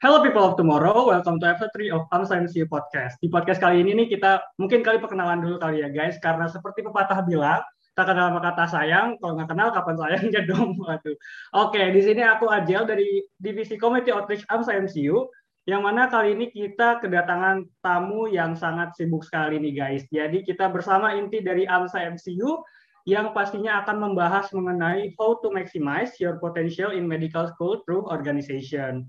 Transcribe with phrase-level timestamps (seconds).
[0.00, 3.20] Hello people of tomorrow, welcome to episode 3 of MCU Podcast.
[3.20, 6.80] Di podcast kali ini nih kita mungkin kali perkenalan dulu kali ya guys, karena seperti
[6.80, 7.60] pepatah bilang,
[7.92, 10.72] tak kenal sama kata sayang, kalau nggak kenal kapan sayangnya dong.
[10.80, 11.12] Waduh.
[11.52, 15.28] Oke, di sini aku Ajel dari divisi Community Outreach MCU,
[15.68, 20.08] yang mana kali ini kita kedatangan tamu yang sangat sibuk sekali nih guys.
[20.08, 22.64] Jadi kita bersama inti dari AMSA MCU
[23.04, 29.04] yang pastinya akan membahas mengenai how to maximize your potential in medical school through organization.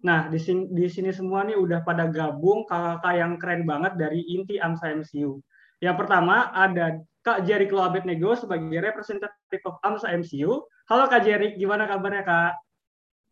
[0.00, 4.24] Nah, di sini, di sini semua nih udah pada gabung kakak-kakak yang keren banget dari
[4.32, 5.44] inti AMSA MCU.
[5.80, 10.64] Yang pertama ada Kak Jerry Kloabet Nego sebagai representative of AMSA MCU.
[10.88, 12.52] Halo Kak Jerry, gimana kabarnya Kak?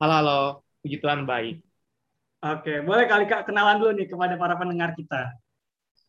[0.04, 0.40] Halo, halo.
[0.84, 1.64] Puji Tuhan, baik.
[2.44, 5.32] Oke, boleh kali Kak kenalan dulu nih kepada para pendengar kita.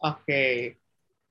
[0.04, 0.76] Oke.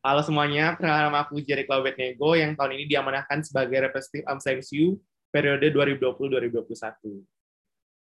[0.01, 4.57] Halo semuanya, perkenalkan nama aku Jerry Kloabet Nego yang tahun ini diamanahkan sebagai representative AMSA
[4.57, 4.97] MCU
[5.29, 7.38] periode 2020-2021.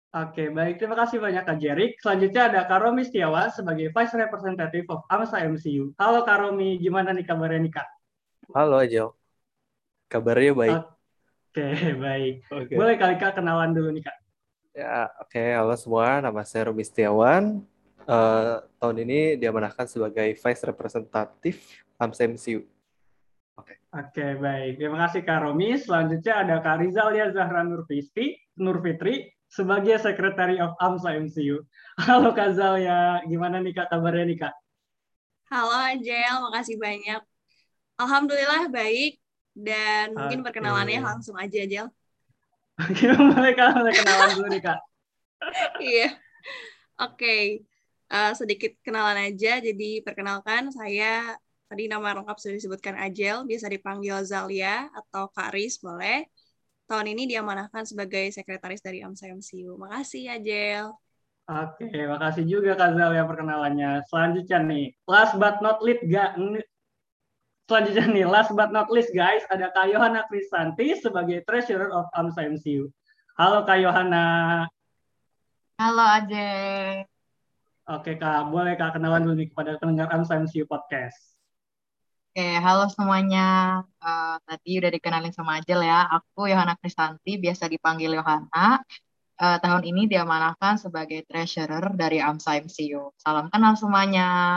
[0.09, 0.81] Oke, baik.
[0.81, 2.01] Terima kasih banyak Kak Jerik.
[2.01, 5.93] Selanjutnya ada Kak Romi Setiawan sebagai Vice Representative of AMSA MCU.
[6.01, 7.87] Halo Kak Romi, gimana nih kabarnya nih Kak?
[8.57, 9.13] Halo Ajo.
[10.09, 10.81] Kabarnya baik.
[11.53, 11.67] Oke,
[12.09, 12.33] baik.
[12.49, 12.73] Oke.
[12.73, 14.17] Boleh kali Kak kenalan dulu nih Kak?
[14.73, 15.43] Ya, oke.
[15.45, 17.61] Halo semua, nama saya Romi Setiawan.
[18.09, 21.61] Uh, tahun ini diamanahkan sebagai Vice Representative
[22.01, 22.65] AMSA MCU.
[23.61, 23.77] Oke.
[23.93, 24.81] Oke, baik.
[24.81, 25.77] Terima kasih Kak Romi.
[25.77, 31.65] Selanjutnya ada Kak Rizalia Zahra Nurfisti, Nurfitri sebagai Secretary of AMSA MCU.
[31.97, 34.53] Halo Kak Zalia, gimana nih Kak kabarnya nih Kak?
[35.49, 37.21] Halo Angel, makasih banyak.
[37.97, 39.17] Alhamdulillah baik
[39.57, 41.89] dan mungkin perkenalannya langsung aja Angel.
[42.79, 44.79] Oke, mulai mulai kenalan dulu nih Kak.
[45.81, 46.13] Iya.
[46.99, 47.43] Oke, okay.
[48.11, 49.57] uh, sedikit kenalan aja.
[49.63, 55.79] Jadi perkenalkan saya tadi nama lengkap sudah disebutkan Ajel, biasa dipanggil Zalia atau Kak Riz
[55.79, 56.27] boleh
[56.89, 59.77] tahun ini diamanahkan sebagai sekretaris dari AMSA MCU.
[59.77, 60.89] Makasih ya, Jel.
[61.49, 64.05] Oke, makasih juga Kak Zal ya perkenalannya.
[64.05, 66.37] Selanjutnya nih, last but not least, ga,
[67.65, 72.53] selanjutnya nih, last but not least guys, ada Kak Yohana Krisanti sebagai Treasurer of AMSA
[72.53, 72.93] MCU.
[73.33, 74.65] Halo Kak Yohana.
[75.81, 76.49] Halo Aje.
[77.89, 81.38] Oke Kak, boleh Kak kenalan dulu nih kepada pendengar AMSA MCU Podcast.
[82.39, 83.83] Oke, halo semuanya.
[83.99, 86.07] Uh, tadi udah dikenalin sama Ajel ya.
[86.07, 88.79] Aku Yohana Kristanti, biasa dipanggil Yohana.
[89.35, 93.11] Uh, tahun ini diamanahkan sebagai treasurer dari AMSA MCU.
[93.19, 94.55] Salam kenal semuanya.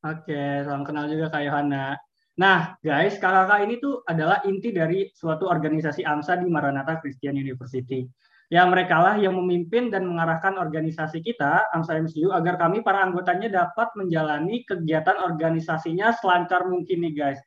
[0.00, 2.00] Oke, salam kenal juga Kak Yohana.
[2.40, 8.08] Nah, guys, kakak-kakak ini tuh adalah inti dari suatu organisasi AMSA di Maranatha Christian University
[8.50, 13.46] ya mereka lah yang memimpin dan mengarahkan organisasi kita, AMSA MCU, agar kami para anggotanya
[13.46, 17.40] dapat menjalani kegiatan organisasinya selancar mungkin nih guys.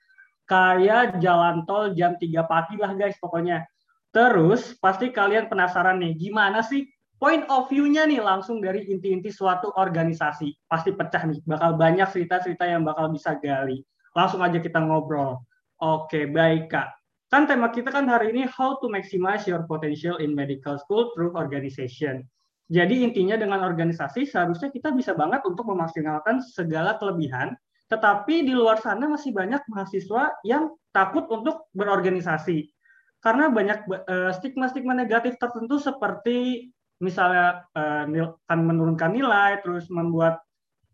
[0.48, 3.68] Kayak jalan tol jam 3 pagi lah guys pokoknya.
[4.16, 6.88] Terus pasti kalian penasaran nih, gimana sih
[7.20, 10.56] point of view-nya nih langsung dari inti-inti suatu organisasi.
[10.72, 13.84] Pasti pecah nih, bakal banyak cerita-cerita yang bakal bisa gali.
[14.16, 15.44] Langsung aja kita ngobrol.
[15.84, 17.03] Oke, baik Kak.
[17.34, 21.34] Kan tema kita kan hari ini how to maximize your potential in medical school through
[21.34, 22.22] organization.
[22.70, 27.58] Jadi intinya dengan organisasi seharusnya kita bisa banget untuk memaksimalkan segala kelebihan,
[27.90, 32.70] tetapi di luar sana masih banyak mahasiswa yang takut untuk berorganisasi.
[33.18, 36.70] Karena banyak eh, stigma-stigma negatif tertentu seperti
[37.02, 40.38] misalnya akan eh, menurunkan nilai, terus membuat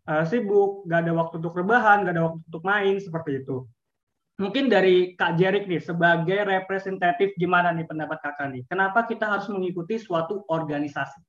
[0.08, 3.68] uh, sibuk, gak ada waktu untuk rebahan, gak ada waktu untuk main, seperti itu
[4.40, 8.62] mungkin dari Kak Jerik nih sebagai representatif gimana nih pendapat kakak nih?
[8.64, 11.20] Kenapa kita harus mengikuti suatu organisasi?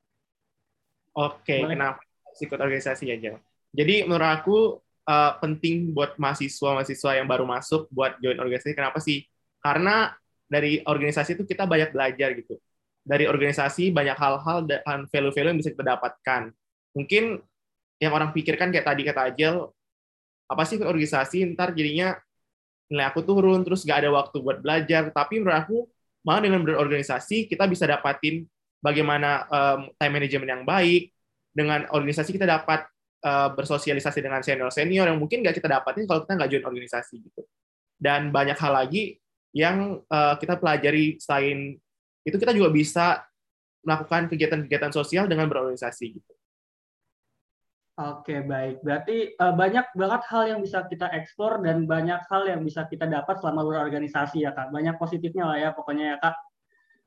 [1.12, 1.76] Oke, Boleh?
[1.76, 2.02] kenapa
[2.40, 3.36] ikut organisasi aja?
[3.76, 4.58] Jadi menurut aku
[5.12, 8.72] uh, penting buat mahasiswa-mahasiswa yang baru masuk buat join organisasi.
[8.72, 9.28] Kenapa sih?
[9.60, 10.16] Karena
[10.48, 12.56] dari organisasi itu kita banyak belajar gitu.
[13.04, 16.52] Dari organisasi banyak hal-hal dan value-value yang bisa kita dapatkan.
[16.96, 17.44] Mungkin
[18.00, 19.56] yang orang pikirkan kayak tadi kata Ajel,
[20.48, 22.20] apa sih organisasi ntar jadinya
[22.92, 25.08] nilai aku turun, terus gak ada waktu buat belajar.
[25.16, 25.78] Tapi menurut aku,
[26.28, 28.44] malah dengan berorganisasi, kita bisa dapatin
[28.84, 31.16] bagaimana um, time management yang baik,
[31.56, 32.88] dengan organisasi kita dapat
[33.24, 37.42] uh, bersosialisasi dengan senior-senior yang mungkin nggak kita dapatin kalau kita nggak join organisasi gitu.
[37.96, 39.20] Dan banyak hal lagi
[39.52, 41.76] yang uh, kita pelajari selain
[42.24, 43.24] itu kita juga bisa
[43.84, 46.34] melakukan kegiatan-kegiatan sosial dengan berorganisasi gitu.
[48.00, 48.80] Oke, baik.
[48.88, 53.04] Berarti uh, banyak banget hal yang bisa kita eksplor dan banyak hal yang bisa kita
[53.04, 54.72] dapat selama berorganisasi ya, Kak.
[54.72, 56.36] Banyak positifnya lah ya pokoknya ya, Kak.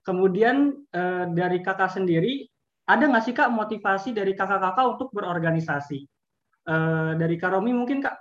[0.05, 2.45] Kemudian uh, dari Kakak sendiri,
[2.85, 6.05] ada nggak sih, Kak, motivasi dari kakak-kakak untuk berorganisasi?
[6.69, 8.21] Uh, dari Kak Romi mungkin, Kak?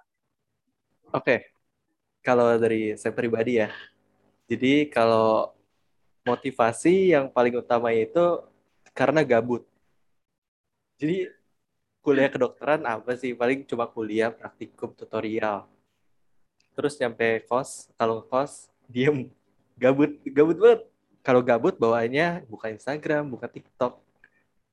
[1.12, 1.52] Oke.
[2.24, 3.68] Kalau dari saya pribadi ya.
[4.48, 5.52] Jadi kalau
[6.24, 8.40] motivasi yang paling utama itu
[8.96, 9.68] karena gabut
[10.96, 11.28] Jadi
[12.04, 13.32] kuliah kedokteran apa sih?
[13.32, 15.66] Paling cuma kuliah, praktikum, tutorial.
[16.76, 19.32] Terus nyampe kos, kalau kos diem,
[19.80, 20.82] gabut, gabut banget.
[21.24, 24.04] Kalau gabut bawaannya buka Instagram, buka TikTok,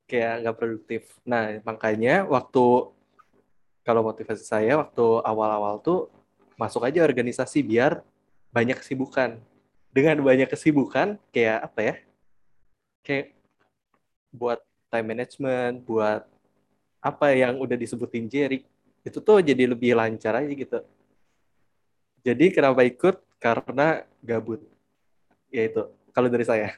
[0.03, 1.03] kayak nggak produktif.
[1.23, 2.91] Nah makanya waktu
[3.87, 6.11] kalau motivasi saya waktu awal-awal tuh
[6.59, 8.03] masuk aja organisasi biar
[8.51, 9.39] banyak kesibukan.
[9.95, 11.95] Dengan banyak kesibukan kayak apa ya?
[13.07, 13.25] Kayak
[14.35, 14.59] buat
[14.91, 16.27] time management, buat
[17.01, 18.61] apa yang udah disebutin Jerry,
[19.01, 20.79] itu tuh jadi lebih lancar aja gitu.
[22.21, 23.17] Jadi kenapa ikut?
[23.41, 24.61] Karena gabut.
[25.49, 26.77] Ya itu, kalau dari saya.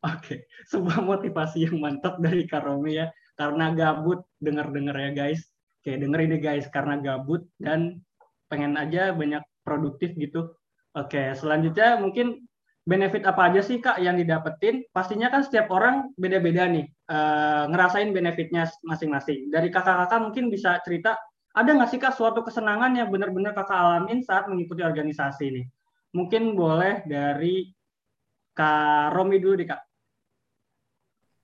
[0.00, 3.12] Oke, sebuah motivasi yang mantap dari Karomi ya.
[3.36, 5.44] Karena gabut, dengar-dengar ya guys.
[5.78, 8.00] Oke, denger ini guys, karena gabut dan
[8.48, 10.56] pengen aja banyak produktif gitu.
[10.96, 12.47] Oke, selanjutnya mungkin
[12.88, 14.88] benefit apa aja sih kak yang didapetin?
[14.88, 19.52] Pastinya kan setiap orang beda-beda nih uh, ngerasain benefitnya masing-masing.
[19.52, 21.20] Dari kakak-kakak mungkin bisa cerita
[21.52, 25.62] ada nggak sih kak suatu kesenangan yang benar-benar kakak alamin saat mengikuti organisasi ini?
[26.16, 27.68] Mungkin boleh dari
[28.56, 29.82] kak Romi dulu deh kak.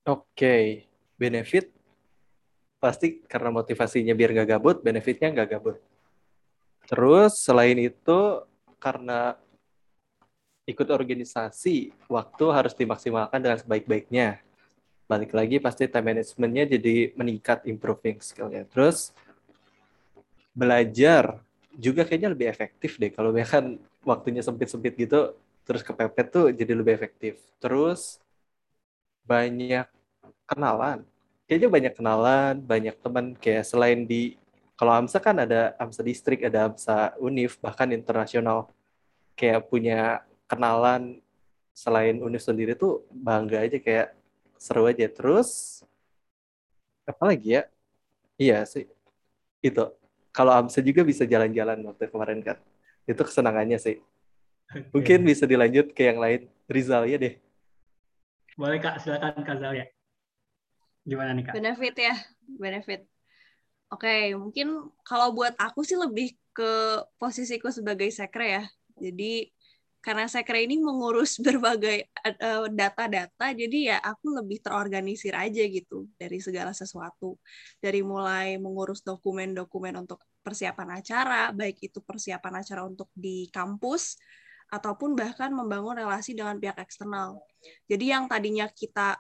[0.08, 0.88] Oke,
[1.20, 1.68] benefit
[2.80, 5.76] pasti karena motivasinya biar nggak gabut, benefitnya nggak gabut.
[6.88, 8.44] Terus selain itu
[8.76, 9.40] karena
[10.64, 14.40] ikut organisasi, waktu harus dimaksimalkan dengan sebaik-baiknya.
[15.04, 18.64] Balik lagi pasti time managementnya jadi meningkat improving skillnya.
[18.72, 19.12] Terus
[20.56, 21.44] belajar
[21.76, 23.76] juga kayaknya lebih efektif deh kalau kan
[24.06, 25.34] waktunya sempit-sempit gitu
[25.66, 27.40] terus kepepet tuh jadi lebih efektif.
[27.60, 28.20] Terus
[29.28, 29.88] banyak
[30.48, 31.04] kenalan.
[31.44, 34.40] Kayaknya banyak kenalan, banyak teman kayak selain di
[34.74, 38.72] kalau AMSA kan ada AMSA distrik, ada AMSA univ, bahkan internasional.
[39.36, 41.20] Kayak punya kenalan
[41.74, 44.14] selain Unif sendiri tuh bangga aja kayak
[44.60, 45.08] seru aja.
[45.10, 45.82] Terus
[47.04, 47.62] apa lagi ya?
[48.40, 48.86] Iya sih.
[49.60, 49.92] Itu.
[50.34, 52.58] Kalau Amsa juga bisa jalan-jalan waktu kemarin kan.
[53.06, 54.02] Itu kesenangannya sih.
[54.90, 56.50] Mungkin bisa dilanjut ke yang lain.
[56.66, 57.38] Rizal ya deh.
[58.54, 59.86] Boleh Kak, silakan Kak Zalia.
[61.04, 61.54] Gimana nih Kak?
[61.58, 62.14] Benefit ya,
[62.48, 63.04] benefit.
[63.92, 68.64] Oke, mungkin kalau buat aku sih lebih ke posisiku sebagai sekre ya.
[68.96, 69.50] Jadi
[70.04, 72.12] karena saya kira ini mengurus berbagai
[72.44, 77.40] uh, data-data, jadi ya aku lebih terorganisir aja gitu dari segala sesuatu.
[77.80, 84.20] Dari mulai mengurus dokumen-dokumen untuk persiapan acara, baik itu persiapan acara untuk di kampus,
[84.68, 87.40] ataupun bahkan membangun relasi dengan pihak eksternal.
[87.88, 89.16] Jadi yang tadinya kita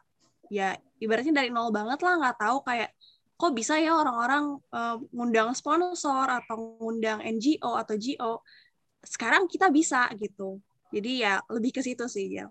[0.52, 2.92] ya ibaratnya dari nol banget lah nggak tahu kayak
[3.40, 8.44] kok bisa ya orang-orang uh, ngundang sponsor atau ngundang NGO atau GO
[9.04, 10.60] sekarang kita bisa gitu
[10.94, 12.46] jadi ya lebih ke situ sih, ya.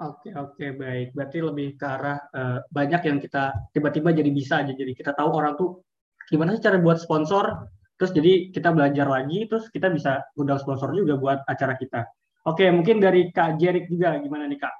[0.00, 1.12] Oke, oke, baik.
[1.12, 4.72] Berarti lebih ke arah uh, banyak yang kita tiba-tiba jadi bisa aja.
[4.72, 5.84] Jadi kita tahu orang tuh
[6.32, 7.68] gimana sih cara buat sponsor,
[8.00, 12.08] terus jadi kita belajar lagi, terus kita bisa undang sponsor juga buat acara kita.
[12.48, 14.74] Oke, mungkin dari Kak Jerik juga, gimana nih Kak?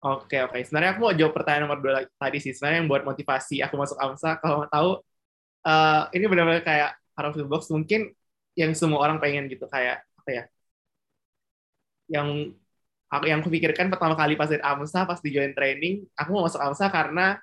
[0.00, 0.64] Oke, oke.
[0.64, 2.56] Sebenarnya aku mau jawab pertanyaan nomor dua tadi sih.
[2.56, 4.90] Sebenarnya yang buat motivasi aku masuk AMSA, kalau mau tahu,
[5.68, 8.16] uh, ini benar-benar kayak out of the box, mungkin
[8.56, 10.42] yang semua orang pengen gitu, kayak apa ya,
[12.06, 12.54] yang
[13.06, 16.58] aku yang kupikirkan pertama kali pas di AMSA pas di join training aku mau masuk
[16.58, 17.38] AMSA karena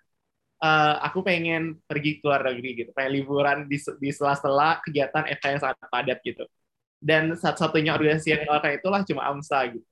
[0.63, 2.91] uh, aku pengen pergi ke luar negeri gitu.
[2.95, 6.47] Pengen liburan di di sela-sela kegiatan FK yang sangat padat gitu.
[7.03, 9.87] Dan satu-satunya organisasi yang melakukan itulah cuma AMSA gitu.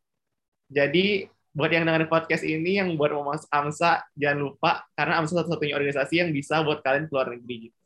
[0.72, 1.06] Jadi
[1.51, 5.75] buat yang dengerin podcast ini yang buat mau masuk AMSA jangan lupa karena AMSA satu-satunya
[5.75, 7.78] organisasi yang bisa buat kalian keluar negeri gitu.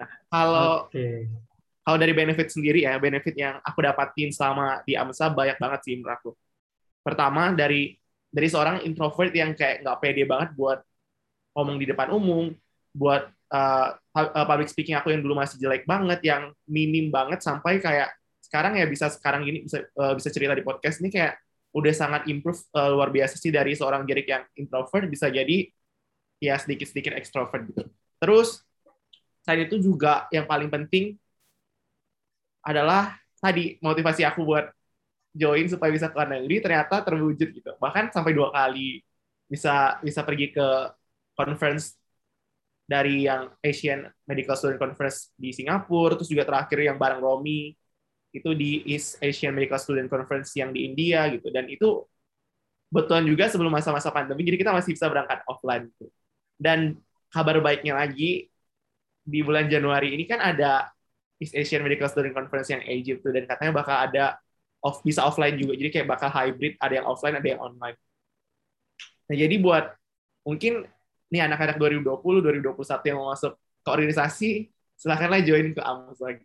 [0.00, 1.28] Nah, kalau okay
[1.80, 5.94] kalau dari benefit sendiri ya, benefit yang aku dapatin selama di AMSA banyak banget sih
[5.96, 6.30] menurut aku.
[7.00, 7.96] Pertama dari
[8.30, 10.78] dari seorang introvert yang kayak nggak pede banget buat
[11.56, 12.52] ngomong di depan umum,
[12.94, 13.88] buat uh,
[14.46, 18.12] public speaking aku yang dulu masih jelek banget, yang minim banget sampai kayak
[18.44, 21.38] sekarang ya bisa sekarang gini bisa uh, bisa cerita di podcast ini kayak
[21.70, 25.70] udah sangat improve uh, luar biasa sih dari seorang Jerik yang introvert bisa jadi
[26.42, 27.86] ya sedikit-sedikit extrovert gitu.
[28.18, 28.64] Terus
[29.46, 31.19] selain itu juga yang paling penting
[32.64, 34.68] adalah tadi motivasi aku buat
[35.32, 37.70] join supaya bisa ke luar negeri ternyata terwujud gitu.
[37.78, 39.00] Bahkan sampai dua kali
[39.50, 40.68] bisa bisa pergi ke
[41.34, 41.98] conference
[42.90, 47.70] dari yang Asian Medical Student Conference di Singapura, terus juga terakhir yang bareng Romi
[48.34, 51.54] itu di East Asian Medical Student Conference yang di India gitu.
[51.54, 52.02] Dan itu
[52.90, 55.86] betulan juga sebelum masa-masa pandemi, jadi kita masih bisa berangkat offline.
[55.94, 56.10] Gitu.
[56.58, 56.98] Dan
[57.30, 58.50] kabar baiknya lagi
[59.22, 60.90] di bulan Januari ini kan ada
[61.40, 64.24] East Asian Medical Student Conference yang Egypt tuh dan katanya bakal ada
[64.84, 67.96] off bisa offline juga jadi kayak bakal hybrid ada yang offline ada yang online
[69.26, 69.96] nah jadi buat
[70.44, 70.88] mungkin
[71.30, 74.50] nih anak-anak 2020, 2021 yang mau masuk ke organisasi,
[74.98, 76.44] silakanlah join ke AMSA lagi.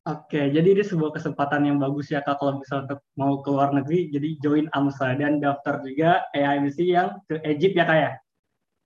[0.00, 3.70] Oke, jadi ini sebuah kesempatan yang bagus ya Kak kalau misalnya untuk mau ke luar
[3.70, 8.12] negeri, jadi join AMSA dan daftar juga AIMC yang ke Egypt ya Kak ya?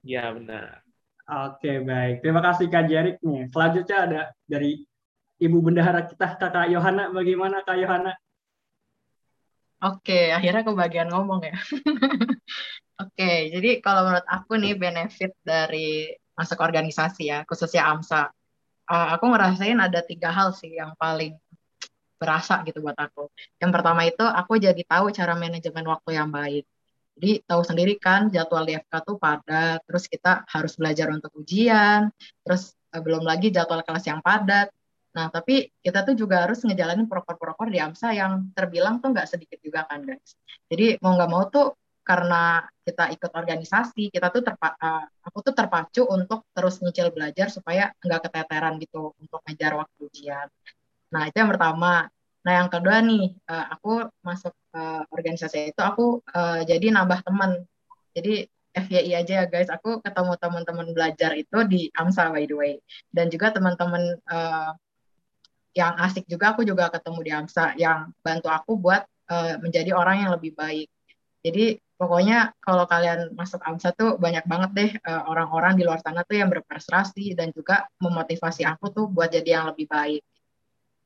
[0.05, 0.84] Iya, benar.
[1.25, 2.21] Oke, baik.
[2.21, 3.17] Terima kasih Kak Jerik.
[3.49, 4.85] Selanjutnya ada dari
[5.41, 7.09] Ibu Bendahara kita Kakak Yohana.
[7.09, 8.13] Bagaimana Kak Yohana?
[9.85, 11.57] Oke, akhirnya kebagian ngomong ya.
[13.03, 18.33] Oke, jadi kalau menurut aku nih benefit dari masuk organisasi ya, khususnya AMSA
[18.89, 21.37] uh, aku ngerasain ada tiga hal sih yang paling
[22.21, 23.29] berasa gitu buat aku.
[23.61, 26.65] Yang pertama itu aku jadi tahu cara manajemen waktu yang baik.
[27.15, 32.11] Jadi tahu sendiri kan jadwal di FK tuh padat, terus kita harus belajar untuk ujian,
[32.43, 34.69] terus uh, belum lagi jadwal kelas yang padat.
[35.15, 39.63] Nah, tapi kita tuh juga harus ngejalanin proker-proker di AMSA yang terbilang tuh nggak sedikit
[39.63, 40.35] juga kan, guys.
[40.67, 45.55] Jadi mau nggak mau tuh karena kita ikut organisasi, kita tuh terpa uh, aku tuh
[45.57, 50.47] terpacu untuk terus nyicil belajar supaya nggak keteteran gitu untuk ngejar waktu ujian.
[51.15, 52.11] Nah itu yang pertama.
[52.45, 57.65] Nah yang kedua nih, uh, aku masuk uh, organisasi itu aku uh, jadi nambah teman.
[58.13, 62.75] Jadi FYI aja ya guys, aku ketemu teman-teman belajar itu di AMSA by the way.
[63.09, 64.77] Dan juga teman-teman uh,
[65.75, 70.27] yang asik juga aku juga ketemu di AMSA yang bantu aku buat uh, menjadi orang
[70.27, 70.91] yang lebih baik.
[71.45, 76.27] Jadi pokoknya kalau kalian masuk AMSA tuh banyak banget deh uh, orang-orang di luar sana
[76.27, 80.21] tuh yang berprestasi dan juga memotivasi aku tuh buat jadi yang lebih baik.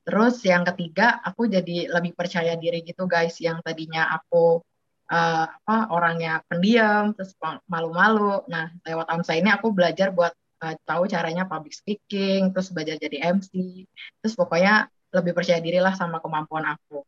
[0.09, 4.65] Terus yang ketiga, aku jadi lebih percaya diri gitu guys, yang tadinya aku
[5.13, 7.37] uh, apa orangnya pendiam, terus
[7.69, 8.41] malu-malu.
[8.49, 10.33] Nah, lewat AMSA ini aku belajar buat
[10.65, 13.85] uh, tahu caranya public speaking, terus belajar jadi MC,
[14.25, 17.05] terus pokoknya lebih percaya diri lah sama kemampuan aku.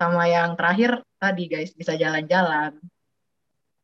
[0.00, 2.80] Sama yang terakhir tadi guys, bisa jalan-jalan.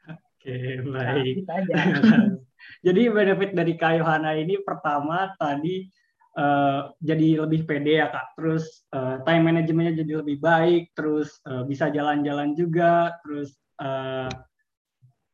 [0.08, 1.44] Oke, baik.
[1.44, 2.00] Nah,
[2.86, 5.92] jadi benefit dari Kayohana ini pertama tadi
[6.38, 8.34] uh, jadi lebih pede ya kak.
[8.38, 10.92] Terus uh, time manajemennya jadi lebih baik.
[10.94, 13.14] Terus uh, bisa jalan-jalan juga.
[13.22, 14.30] Terus uh,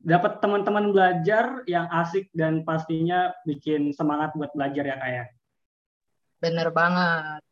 [0.00, 5.25] dapat teman-teman belajar yang asik dan pastinya bikin semangat buat belajar ya kak ya.
[6.40, 7.45] Bener banget.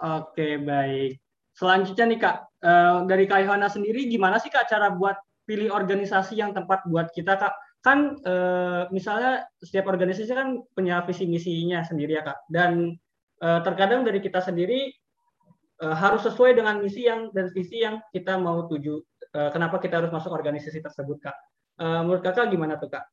[0.00, 1.20] Oke baik.
[1.52, 6.54] Selanjutnya nih kak, uh, dari Kayohana sendiri gimana sih kak cara buat pilih organisasi yang
[6.54, 7.52] tempat buat kita kak
[7.88, 8.34] kan e,
[8.92, 13.00] misalnya setiap organisasi kan punya visi misinya sendiri ya kak dan
[13.40, 14.92] e, terkadang dari kita sendiri
[15.80, 19.00] e, harus sesuai dengan misi yang dan visi yang kita mau tuju
[19.32, 21.36] e, kenapa kita harus masuk organisasi tersebut kak
[21.80, 23.08] e, menurut kakak gimana tuh kak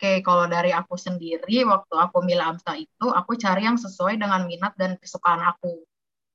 [0.00, 4.48] Oke, kalau dari aku sendiri, waktu aku milih AMSA itu, aku cari yang sesuai dengan
[4.48, 5.84] minat dan kesukaan aku.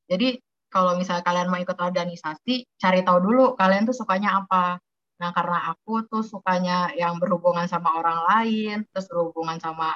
[0.06, 0.38] Jadi,
[0.70, 4.78] kalau misalnya kalian mau ikut organisasi, cari tahu dulu kalian tuh sukanya apa.
[5.22, 9.96] Nah, karena aku tuh sukanya yang berhubungan sama orang lain, terus berhubungan sama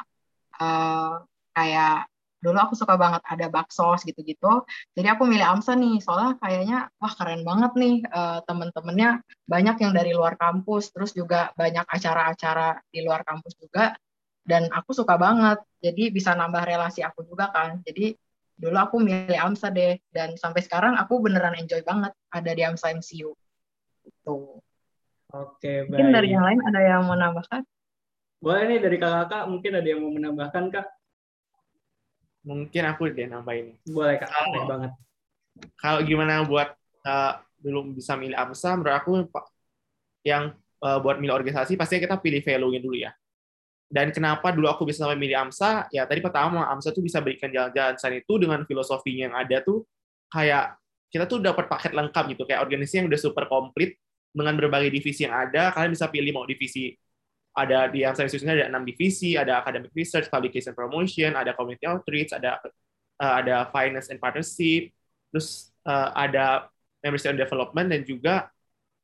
[0.59, 2.07] uh, kayak
[2.39, 4.63] dulu aku suka banget ada baksos gitu-gitu.
[4.95, 9.91] Jadi aku milih AMSA nih, soalnya kayaknya wah keren banget nih uh, temen-temennya banyak yang
[9.91, 13.91] dari luar kampus, terus juga banyak acara-acara di luar kampus juga.
[14.39, 17.83] Dan aku suka banget, jadi bisa nambah relasi aku juga kan.
[17.83, 18.15] Jadi
[18.59, 22.91] dulu aku milih AMSA deh dan sampai sekarang aku beneran enjoy banget ada di AMSA
[22.99, 23.31] MCU
[24.03, 24.37] itu
[25.33, 25.89] oke baik.
[25.89, 27.61] mungkin dari yang lain ada yang mau nambahkan
[28.39, 30.87] boleh nih dari kakak mungkin ada yang mau menambahkan kak
[32.47, 34.91] mungkin aku deh nambahin boleh kak kalau, banget
[35.75, 36.71] kalau gimana buat
[37.03, 39.11] uh, belum bisa milih AMSA menurut aku
[40.23, 43.11] yang uh, buat milih organisasi pasti kita pilih value-nya dulu ya
[43.89, 45.89] dan kenapa dulu aku bisa sampai milih AMSA?
[45.89, 47.97] Ya tadi pertama AMSA tuh bisa berikan jalan-jalan.
[47.97, 49.81] Selain itu dengan filosofinya yang ada tuh
[50.29, 50.77] kayak
[51.09, 53.97] kita tuh dapat paket lengkap gitu kayak organisasi yang udah super komplit
[54.31, 55.73] dengan berbagai divisi yang ada.
[55.73, 56.93] Kalian bisa pilih mau divisi
[57.59, 62.31] ada di AMSA Institute ada enam divisi, ada academic research, publication promotion, ada community outreach,
[62.31, 62.61] ada
[63.19, 64.93] uh, ada finance and partnership,
[65.33, 66.69] terus uh, ada
[67.03, 68.47] membership and development dan juga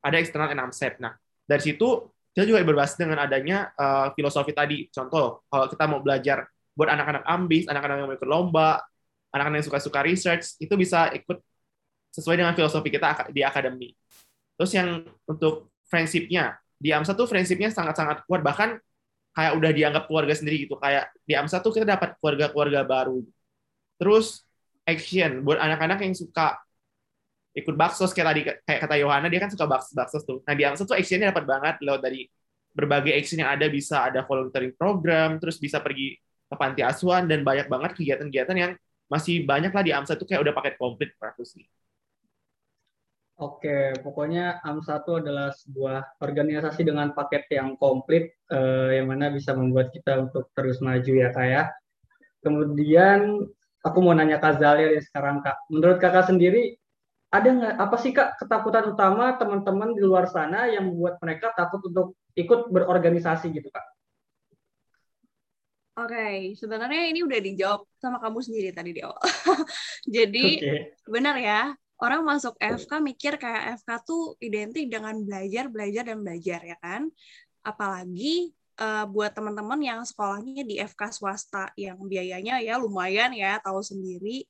[0.00, 1.02] ada external and AMSEP.
[1.02, 4.86] Nah, dari situ kita juga berbasis dengan adanya uh, filosofi tadi.
[4.92, 6.44] Contoh, kalau kita mau belajar
[6.76, 8.70] buat anak-anak ambis, anak-anak yang mau ikut lomba,
[9.32, 11.40] anak-anak yang suka-suka research, itu bisa ikut
[12.12, 13.92] sesuai dengan filosofi kita di akademi.
[14.56, 18.76] Terus yang untuk friendship-nya, di AMSA tuh friendship-nya sangat-sangat kuat, bahkan
[19.36, 20.80] kayak udah dianggap keluarga sendiri gitu.
[20.80, 23.20] Kayak di AMSA tuh kita dapat keluarga-keluarga baru.
[23.96, 24.44] Terus
[24.86, 26.56] action buat anak-anak yang suka
[27.56, 30.38] ikut bakso kayak tadi kayak kata Yohana dia kan suka bakso bakso tuh.
[30.44, 32.28] Nah di Angsa tuh actionnya dapat banget lewat dari
[32.76, 37.40] berbagai action yang ada bisa ada volunteering program, terus bisa pergi ke panti asuhan dan
[37.40, 38.72] banyak banget kegiatan-kegiatan yang
[39.08, 41.64] masih banyak lah di AMSA tuh kayak udah paket komplit practically.
[43.36, 49.92] Oke, pokoknya AM1 adalah sebuah organisasi dengan paket yang komplit, eh, yang mana bisa membuat
[49.92, 51.68] kita untuk terus maju ya kak ya.
[52.40, 53.44] Kemudian
[53.84, 55.68] aku mau nanya Kak Zalia ya sekarang kak.
[55.68, 56.80] Menurut kakak sendiri,
[57.28, 61.84] ada nggak apa sih kak ketakutan utama teman-teman di luar sana yang membuat mereka takut
[61.84, 63.84] untuk ikut berorganisasi gitu kak?
[65.96, 66.36] Oke, okay.
[66.56, 69.20] sebenarnya ini udah dijawab sama kamu sendiri tadi di awal.
[70.16, 70.80] Jadi okay.
[71.08, 76.60] benar ya, orang masuk FK mikir kayak FK tuh identik dengan belajar, belajar dan belajar
[76.60, 77.08] ya kan.
[77.64, 83.80] Apalagi uh, buat teman-teman yang sekolahnya di FK swasta yang biayanya ya lumayan ya, tahu
[83.80, 84.44] sendiri.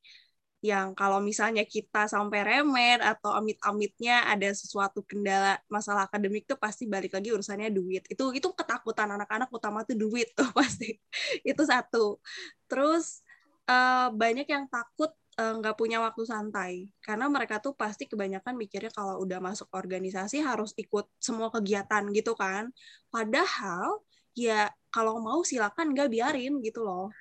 [0.64, 6.90] Yang kalau misalnya kita sampai remet atau amit-amitnya ada sesuatu kendala masalah akademik tuh pasti
[6.90, 8.02] balik lagi urusannya duit.
[8.10, 10.98] Itu itu ketakutan anak-anak utama tuh duit tuh pasti.
[11.46, 12.18] Itu satu.
[12.66, 13.22] Terus
[13.70, 16.72] uh, banyak yang takut nggak uh, punya waktu santai.
[17.04, 22.32] Karena mereka tuh pasti kebanyakan mikirnya kalau udah masuk organisasi harus ikut semua kegiatan gitu
[22.32, 22.72] kan.
[23.12, 24.00] Padahal
[24.32, 27.12] ya kalau mau silakan nggak biarin gitu loh.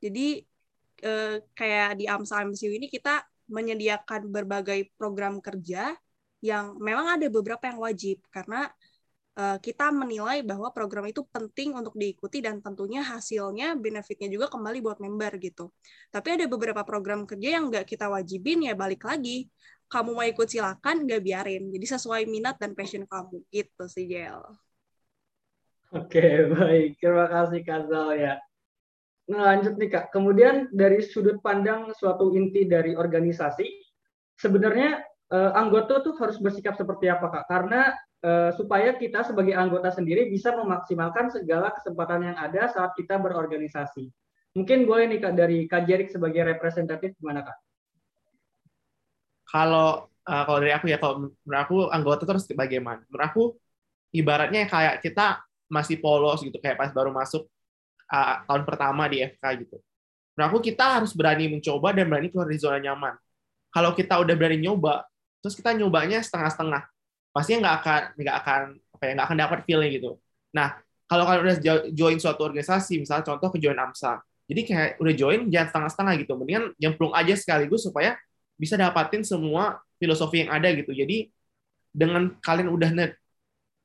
[0.00, 0.40] Jadi
[1.04, 3.20] eh, kayak di AMSA MCU ini kita
[3.52, 5.92] menyediakan berbagai program kerja
[6.40, 8.24] yang memang ada beberapa yang wajib.
[8.32, 8.77] Karena uh,
[9.38, 14.98] kita menilai bahwa program itu penting untuk diikuti dan tentunya hasilnya benefitnya juga kembali buat
[14.98, 15.70] member gitu.
[16.10, 19.46] Tapi ada beberapa program kerja yang nggak kita wajibin ya balik lagi.
[19.86, 21.70] Kamu mau ikut silakan, nggak biarin.
[21.70, 24.42] Jadi sesuai minat dan passion kamu gitu sih Jel.
[25.94, 26.20] Oke
[26.58, 28.34] baik, terima kasih Kazal ya.
[29.28, 30.10] Nah, lanjut nih Kak.
[30.10, 33.64] Kemudian dari sudut pandang suatu inti dari organisasi,
[34.34, 37.44] sebenarnya eh, anggota tuh harus bersikap seperti apa Kak?
[37.46, 43.18] Karena eh, supaya kita sebagai anggota sendiri bisa memaksimalkan segala kesempatan yang ada saat kita
[43.18, 44.10] berorganisasi.
[44.56, 47.58] Mungkin boleh nih Kak dari Kak Jerik sebagai representatif gimana Kak?
[49.48, 53.04] Kalau uh, kalau dari aku ya kalau menurut aku anggota terus bagaimana?
[53.08, 53.42] Menurut aku
[54.12, 57.44] ibaratnya kayak kita masih polos gitu kayak pas baru masuk
[58.08, 59.76] uh, tahun pertama di FK gitu.
[60.36, 63.14] Menurut aku kita harus berani mencoba dan berani keluar dari zona nyaman.
[63.68, 65.04] Kalau kita udah berani nyoba,
[65.44, 66.88] terus kita nyobanya setengah-setengah,
[67.38, 68.60] pastinya nggak akan nggak akan
[68.98, 70.10] apa ya nggak akan dapat feeling gitu.
[70.50, 70.74] Nah,
[71.06, 71.56] kalau kalian udah
[71.94, 74.18] join suatu organisasi, misalnya contoh ke join AMSA,
[74.50, 78.18] jadi kayak udah join jangan setengah-setengah gitu, mendingan nyemplung aja sekaligus supaya
[78.58, 80.90] bisa dapatin semua filosofi yang ada gitu.
[80.90, 81.30] Jadi
[81.94, 82.90] dengan kalian udah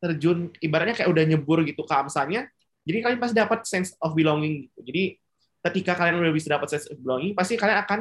[0.01, 2.49] terjun, ibaratnya kayak udah nyebur gitu ke AMSA-nya,
[2.83, 4.67] jadi kalian pasti dapat sense of belonging.
[4.67, 4.79] Gitu.
[4.83, 5.03] Jadi
[5.63, 7.99] ketika kalian udah bisa dapat sense of belonging, pasti kalian akan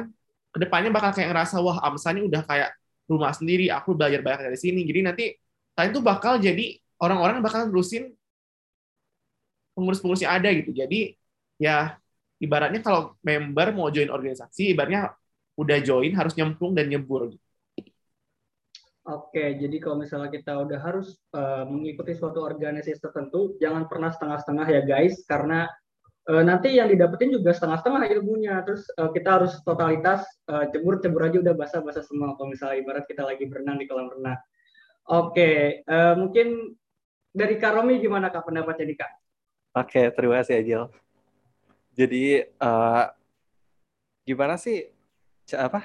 [0.53, 2.75] ke depannya bakal kayak ngerasa wah Amsa ini udah kayak
[3.07, 3.71] rumah sendiri.
[3.71, 4.83] Aku belajar banyak dari sini.
[4.83, 5.25] Jadi nanti
[5.73, 8.13] kalian tuh bakal jadi orang-orang bakal terusin
[9.73, 10.69] pengurus-pengurus yang ada gitu.
[10.69, 11.17] Jadi
[11.57, 11.97] ya
[12.37, 15.13] ibaratnya kalau member mau join organisasi, ibaratnya
[15.57, 17.41] udah join harus nyemplung dan nyebur gitu.
[19.03, 24.67] Oke, jadi kalau misalnya kita udah harus uh, mengikuti suatu organisasi tertentu, jangan pernah setengah-setengah
[24.71, 25.67] ya guys, karena
[26.31, 28.63] uh, nanti yang didapetin juga setengah-setengah ilmunya.
[28.63, 32.31] Terus uh, kita harus totalitas cebur-cebur aja udah basah-basah semua.
[32.39, 34.39] Kalau misalnya ibarat kita lagi berenang di kolam renang.
[35.03, 36.75] Oke, uh, mungkin
[37.33, 39.11] dari Kak Romi gimana Kak pendapatnya nih Kak?
[39.83, 40.83] Oke, terima kasih Ajil.
[41.93, 43.05] Jadi uh,
[44.23, 44.87] gimana sih
[45.53, 45.83] apa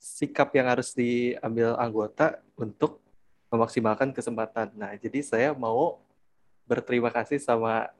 [0.00, 3.00] sikap yang harus diambil anggota untuk
[3.50, 4.72] memaksimalkan kesempatan.
[4.78, 6.00] Nah, jadi saya mau
[6.64, 7.90] berterima kasih sama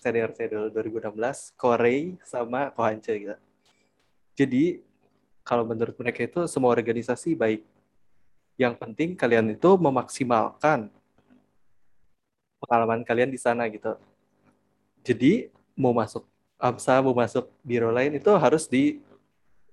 [0.00, 3.36] senior-senior 2016, Korei sama Kohance gitu.
[4.34, 4.82] Jadi,
[5.46, 7.62] kalau menurut mereka itu semua organisasi baik.
[8.54, 10.90] Yang penting kalian itu memaksimalkan
[12.62, 13.98] pengalaman kalian di sana gitu.
[15.04, 16.24] Jadi, mau masuk
[16.56, 19.02] AMSA, mau masuk biro lain itu harus di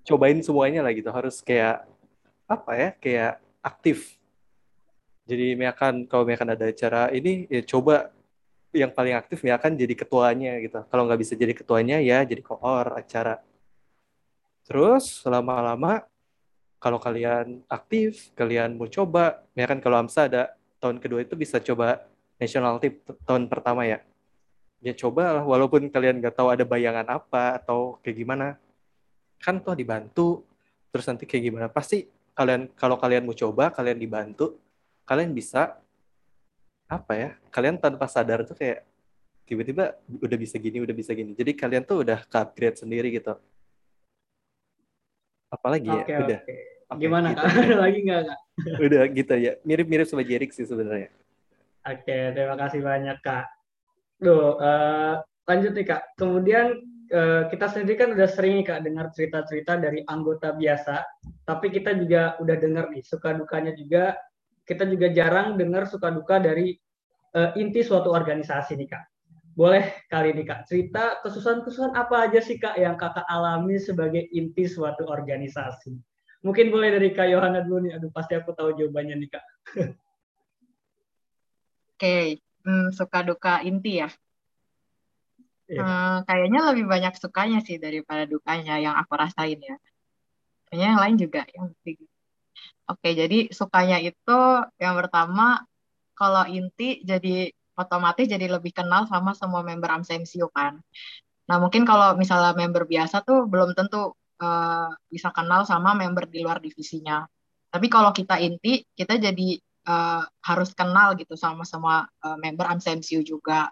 [0.04, 1.08] cobain semuanya lah gitu.
[1.13, 1.88] Harus kayak
[2.50, 4.20] apa ya kayak aktif.
[5.30, 8.12] Jadi misalkan kalau misalkan ada acara ini ya coba
[8.76, 10.84] yang paling aktif ya kan jadi ketuanya gitu.
[10.91, 13.39] Kalau nggak bisa jadi ketuanya ya jadi koor acara.
[14.67, 16.04] Terus lama-lama
[16.82, 20.44] kalau kalian aktif kalian mau coba ya kan kalau AMSA ada
[20.82, 22.02] tahun kedua itu bisa coba
[22.41, 24.02] national tip tahun pertama ya?
[24.82, 28.48] Ya coba walaupun kalian nggak tahu ada bayangan apa atau kayak gimana.
[29.38, 30.41] Kan toh dibantu
[30.89, 31.67] terus nanti kayak gimana?
[31.70, 34.58] Pasti kalian kalau kalian mau coba kalian dibantu
[35.06, 35.78] kalian bisa
[36.89, 38.82] apa ya kalian tanpa sadar tuh kayak
[39.46, 41.38] tiba-tiba udah bisa gini udah bisa gini.
[41.38, 43.38] Jadi kalian tuh udah ke upgrade sendiri gitu
[45.51, 46.59] apalagi ya okay, udah okay.
[46.91, 47.41] Okay, gimana gitu.
[47.45, 48.39] kak ada lagi nggak kak
[48.81, 51.11] udah gitu ya mirip-mirip sama Jerik sih sebenarnya
[51.85, 53.45] oke okay, terima kasih banyak kak
[54.21, 55.17] Duh, uh,
[55.49, 56.77] lanjut nih kak kemudian
[57.11, 61.03] uh, kita sendiri kan udah sering kak dengar cerita-cerita dari anggota biasa,
[61.43, 64.15] tapi kita juga udah dengar nih suka dukanya juga.
[64.61, 66.71] Kita juga jarang dengar suka duka dari
[67.35, 69.03] uh, inti suatu organisasi nih kak.
[69.62, 74.65] Boleh kali ini kak cerita kesusahan-kesusahan apa aja sih kak yang kakak alami sebagai inti
[74.65, 75.93] suatu organisasi?
[76.41, 78.02] Mungkin boleh dari Kak Yohana dulu nih.
[78.02, 79.45] Aduh, pasti aku tahu jawabannya nih, Kak.
[81.93, 82.26] Oke, okay.
[82.65, 84.10] hmm, suka duka inti ya.
[85.69, 85.86] Yeah.
[85.86, 89.78] Hmm, kayaknya lebih banyak sukanya sih daripada dukanya yang aku rasain ya.
[90.65, 92.02] Kayaknya yang lain juga yang Oke,
[92.89, 94.39] okay, jadi sukanya itu
[94.82, 95.62] yang pertama
[96.17, 100.79] kalau inti jadi otomatis jadi lebih kenal sama semua member AMSMCU kan.
[101.47, 106.41] Nah mungkin kalau misalnya member biasa tuh belum tentu uh, bisa kenal sama member di
[106.43, 107.23] luar divisinya.
[107.71, 109.55] Tapi kalau kita inti, kita jadi
[109.88, 113.71] uh, harus kenal gitu sama semua uh, member AMSMCU juga.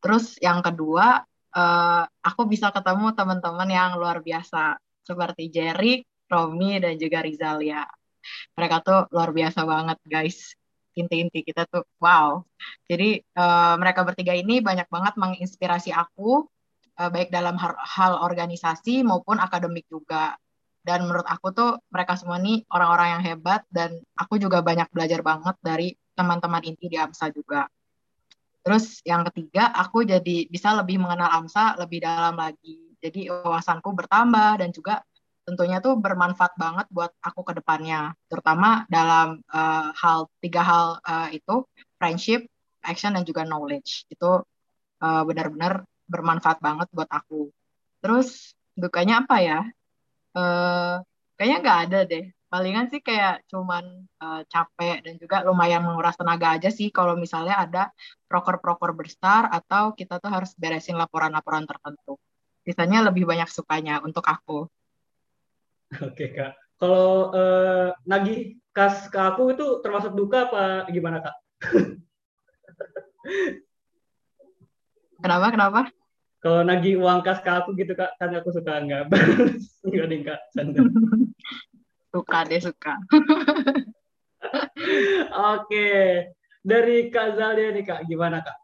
[0.00, 1.20] Terus yang kedua,
[1.52, 7.84] uh, aku bisa ketemu teman-teman yang luar biasa seperti Jerry, Romi, dan juga Rizalia.
[8.56, 10.56] Mereka tuh luar biasa banget guys.
[10.94, 12.42] Inti-inti kita tuh wow.
[12.86, 16.46] Jadi uh, mereka bertiga ini banyak banget menginspirasi aku
[16.98, 20.38] uh, baik dalam hal, hal organisasi maupun akademik juga.
[20.84, 25.24] Dan menurut aku tuh mereka semua ini orang-orang yang hebat dan aku juga banyak belajar
[25.24, 27.64] banget dari teman-teman inti di AMSA juga.
[28.64, 32.80] Terus yang ketiga, aku jadi bisa lebih mengenal AMSA lebih dalam lagi.
[33.00, 35.04] Jadi wawasanku bertambah dan juga
[35.44, 38.16] tentunya tuh bermanfaat banget buat aku ke depannya.
[38.26, 41.68] Terutama dalam uh, hal tiga hal uh, itu,
[42.00, 42.48] friendship,
[42.80, 44.08] action, dan juga knowledge.
[44.08, 44.42] Itu
[45.04, 47.52] uh, benar-benar bermanfaat banget buat aku.
[48.00, 49.60] Terus dukanya apa ya?
[50.34, 51.04] Uh,
[51.36, 52.24] kayaknya nggak ada deh.
[52.48, 57.58] Palingan sih kayak cuman uh, capek dan juga lumayan menguras tenaga aja sih kalau misalnya
[57.58, 57.90] ada
[58.30, 62.14] proker-proker besar atau kita tuh harus beresin laporan-laporan tertentu.
[62.62, 64.70] Sisanya lebih banyak sukanya untuk aku.
[66.06, 66.56] Oke kak.
[66.80, 71.36] Kalau uh, nagih kas ke aku itu termasuk duka apa gimana kak?
[75.22, 75.46] Kenapa?
[75.54, 75.80] Kenapa?
[76.44, 79.08] Kalau nagih uang kas ke aku gitu kak, kan aku suka nggak
[79.88, 80.40] nggak ding kak,
[82.12, 83.00] suka deh suka.
[85.56, 85.88] Oke,
[86.60, 88.58] dari Kak Zalia nih kak, gimana kak?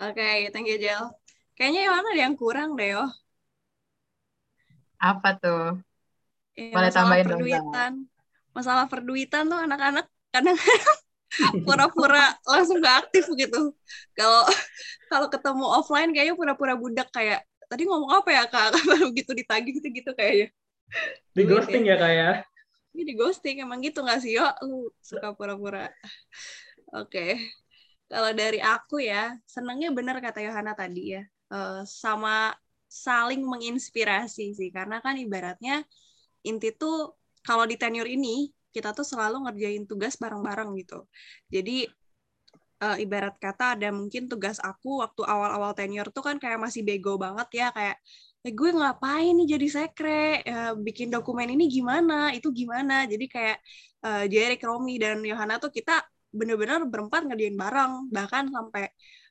[0.00, 1.12] Oke, okay, thank you Jel.
[1.56, 3.04] Kayaknya yang mana ada yang kurang deh yo.
[5.00, 5.80] Apa tuh?
[6.54, 7.92] Ya, Boleh tambahin perduitan.
[8.04, 10.54] Dong, masalah perduitan tuh anak-anak kadang
[11.66, 13.72] pura-pura langsung gak aktif gitu.
[14.12, 14.44] Kalau
[15.10, 19.72] kalau ketemu offline kayaknya pura-pura budak kayak tadi ngomong apa ya kak baru gitu ditagih
[19.80, 20.48] gitu gitu kayaknya.
[21.32, 22.30] Di ghosting ya kak ya?
[22.92, 25.88] Ini di ghosting emang gitu gak sih yo lu suka pura-pura.
[26.92, 27.08] Oke.
[27.08, 27.32] Okay.
[28.10, 31.22] Kalau dari aku ya, senangnya bener kata Yohana tadi ya.
[31.46, 32.50] Uh, sama
[32.90, 34.68] saling menginspirasi sih.
[34.74, 35.86] Karena kan ibaratnya
[36.42, 37.14] inti tuh
[37.46, 41.06] kalau di tenure ini kita tuh selalu ngerjain tugas bareng-bareng gitu.
[41.50, 41.86] Jadi
[42.82, 47.14] uh, ibarat kata ada mungkin tugas aku waktu awal-awal tenure tuh kan kayak masih bego
[47.20, 47.96] banget ya kayak
[48.46, 50.42] eh, gue ngapain nih jadi sekre?
[50.46, 52.32] Uh, bikin dokumen ini gimana?
[52.34, 53.04] Itu gimana?
[53.06, 53.58] Jadi kayak
[54.06, 57.92] uh, Jerry, Romi dan Yohana tuh kita bener-bener berempat ngerjain bareng.
[58.08, 58.84] Bahkan sampai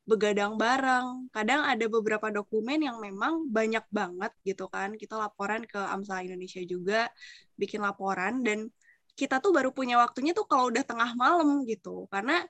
[0.10, 1.30] begadang bareng.
[1.30, 4.98] Kadang ada beberapa dokumen yang memang banyak banget gitu kan.
[4.98, 7.13] Kita laporan ke AMSA Indonesia juga,
[7.54, 8.41] bikin laporan.
[8.41, 8.74] Dan
[9.13, 12.10] kita tuh baru punya waktunya tuh kalau udah tengah malam gitu.
[12.10, 12.41] Karena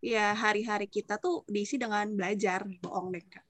[0.00, 2.64] ya hari-hari kita tuh diisi dengan belajar.
[2.80, 3.44] Bohong deh kak.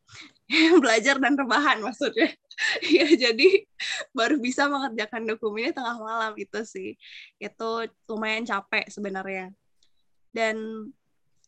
[0.83, 2.35] Belajar dan rebahan maksudnya.
[2.85, 3.65] Ya jadi
[4.13, 7.01] baru bisa mengerjakan dokumennya tengah malam itu sih.
[7.41, 9.57] Itu lumayan capek sebenarnya.
[10.37, 10.87] Dan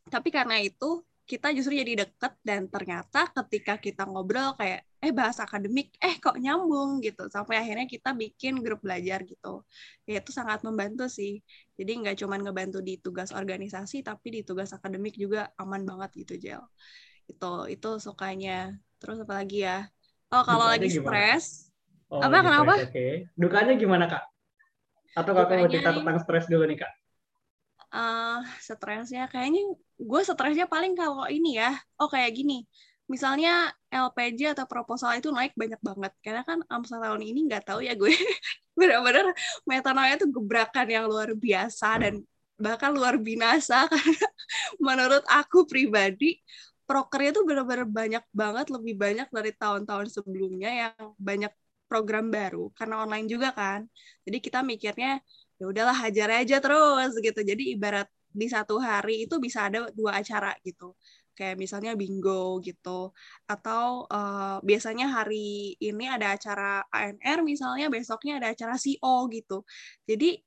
[0.08, 5.40] tapi karena itu kita justru jadi deket dan ternyata ketika kita ngobrol kayak eh bahas
[5.40, 7.00] akademik eh kok nyambung?
[7.00, 7.32] gitu.
[7.32, 9.64] Sampai akhirnya kita bikin grup belajar gitu.
[10.04, 11.40] Ya itu sangat membantu sih.
[11.80, 16.34] Jadi nggak cuma ngebantu di tugas organisasi tapi di tugas akademik juga aman banget gitu
[16.36, 16.62] Jel.
[17.24, 18.76] Itu itu sukanya.
[19.00, 19.88] Terus apa lagi ya?
[20.28, 21.72] Oh kalau lagi stres
[22.12, 22.74] oh, apa kenapa?
[22.74, 22.90] oke.
[22.92, 23.32] Okay.
[23.32, 24.24] dukanya gimana kak?
[25.16, 26.92] Atau kakak mau cerita tentang stres dulu nih kak
[27.94, 29.30] uh, stresnya.
[29.30, 29.62] Kayaknya
[29.96, 31.70] gue stresnya paling kalau ini ya.
[32.02, 32.66] Oh kayak gini.
[33.06, 36.12] Misalnya LPJ atau proposal itu naik banyak banget.
[36.24, 38.10] Karena kan AMSA tahun ini nggak tahu ya gue.
[38.78, 39.30] Benar-benar
[39.68, 42.14] metanolnya itu gebrakan yang luar biasa dan
[42.58, 43.86] bahkan luar binasa.
[43.92, 44.28] Karena
[44.82, 46.42] menurut aku pribadi
[46.84, 51.52] prokernya tuh benar-benar banyak banget lebih banyak dari tahun-tahun sebelumnya yang banyak
[51.88, 52.72] program baru.
[52.74, 53.84] Karena online juga kan.
[54.24, 55.20] Jadi kita mikirnya
[55.58, 57.40] ya udahlah hajar aja terus gitu.
[57.50, 60.94] Jadi ibarat di satu hari itu bisa ada dua acara gitu.
[61.34, 63.14] Kayak misalnya bingo gitu.
[63.46, 69.62] Atau uh, biasanya hari ini ada acara ANR misalnya besoknya ada acara CO gitu.
[70.06, 70.38] Jadi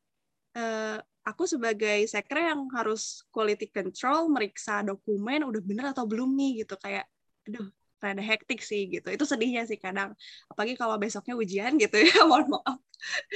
[0.60, 6.64] uh, aku sebagai sekre yang harus quality control meriksa dokumen udah bener atau belum nih
[6.64, 6.76] gitu.
[6.80, 7.06] Kayak
[7.48, 7.68] aduh
[7.98, 9.08] rada hektik sih gitu.
[9.10, 10.14] Itu sedihnya sih kadang
[10.50, 12.80] apalagi kalau besoknya ujian gitu ya mohon maaf.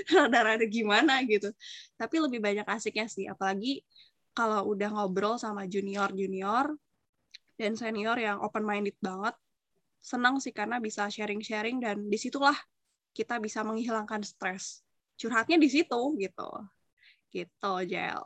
[0.10, 1.50] Rada-rada gimana gitu.
[1.98, 3.82] Tapi lebih banyak asiknya sih apalagi
[4.32, 6.72] kalau udah ngobrol sama junior junior
[7.60, 9.36] dan senior yang open minded banget
[10.02, 12.56] senang sih karena bisa sharing-sharing dan di situlah
[13.14, 14.82] kita bisa menghilangkan stres.
[15.20, 16.50] Curhatnya di situ gitu.
[17.30, 18.24] Gitu Jel.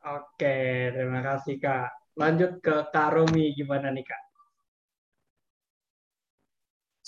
[0.00, 0.56] Oke
[0.94, 1.90] terima kasih kak.
[2.18, 4.29] Lanjut ke Kak Romi gimana nih kak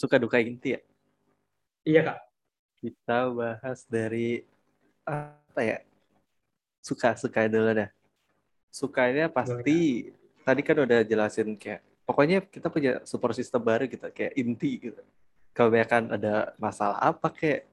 [0.03, 0.81] suka duka inti ya?
[1.87, 2.19] Iya kak.
[2.83, 4.43] Kita bahas dari
[5.07, 5.79] apa ya?
[6.83, 7.91] Suka suka dulu dah.
[8.75, 10.11] Sukanya pasti
[10.43, 15.03] tadi kan udah jelasin kayak pokoknya kita punya support system baru gitu kayak inti gitu.
[15.55, 17.71] Kebanyakan ada masalah apa kayak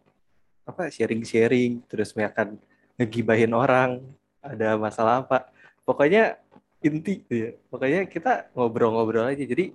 [0.70, 2.62] apa sharing-sharing terus kebanyakan
[3.02, 4.06] ngegibahin orang
[4.46, 5.50] ada masalah apa.
[5.82, 6.38] Pokoknya
[6.86, 7.50] inti gitu ya.
[7.74, 9.42] Pokoknya kita ngobrol-ngobrol aja.
[9.42, 9.74] Jadi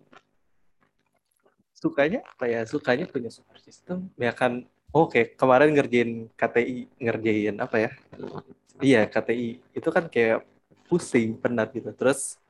[1.85, 4.09] sukanya kayak sukanya punya support system.
[4.17, 7.91] Ya kan oke okay, kemarin ngerjain KTI ngerjain apa ya?
[8.81, 10.49] Iya KTI itu kan kayak
[10.89, 11.93] pusing penat gitu.
[11.93, 12.41] Terus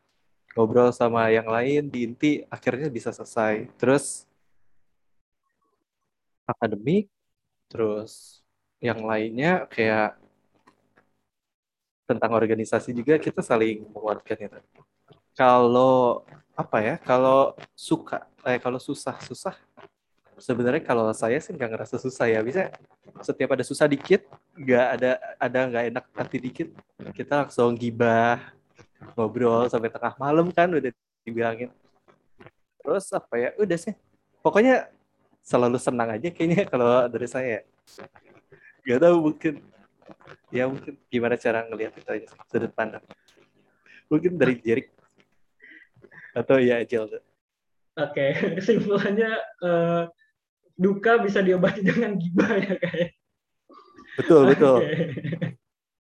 [0.54, 3.66] ngobrol sama yang lain di inti akhirnya bisa selesai.
[3.74, 4.22] Terus
[6.46, 7.10] akademik
[7.66, 8.44] terus
[8.78, 10.14] yang lainnya kayak
[12.04, 14.60] tentang organisasi juga kita saling menguatkan itu
[15.32, 19.54] kalau apa ya kalau suka eh kalau susah susah.
[20.34, 22.42] Sebenarnya kalau saya sih nggak ngerasa susah ya.
[22.42, 22.68] Bisa
[23.22, 26.68] setiap ada susah dikit nggak ada ada nggak enak hati dikit
[27.14, 28.38] kita langsung gibah
[29.14, 30.90] ngobrol sampai tengah malam kan udah
[31.24, 31.70] dibilangin.
[32.80, 33.94] Terus apa ya udah sih.
[34.44, 34.92] Pokoknya
[35.44, 37.64] selalu senang aja kayaknya kalau dari saya.
[38.84, 39.54] Gak tahu mungkin
[40.52, 43.04] ya mungkin gimana cara ngelihat itu aja sudut pandang.
[44.12, 44.92] Mungkin dari Jerik
[46.34, 47.08] atau ya Jel
[47.94, 48.50] Oke, okay.
[48.58, 49.30] kesimpulannya
[49.62, 50.10] uh,
[50.74, 53.14] duka bisa diobati dengan gibah ya kayak.
[54.18, 54.78] Betul betul.
[54.82, 54.98] Okay.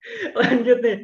[0.37, 0.97] Lanjut nih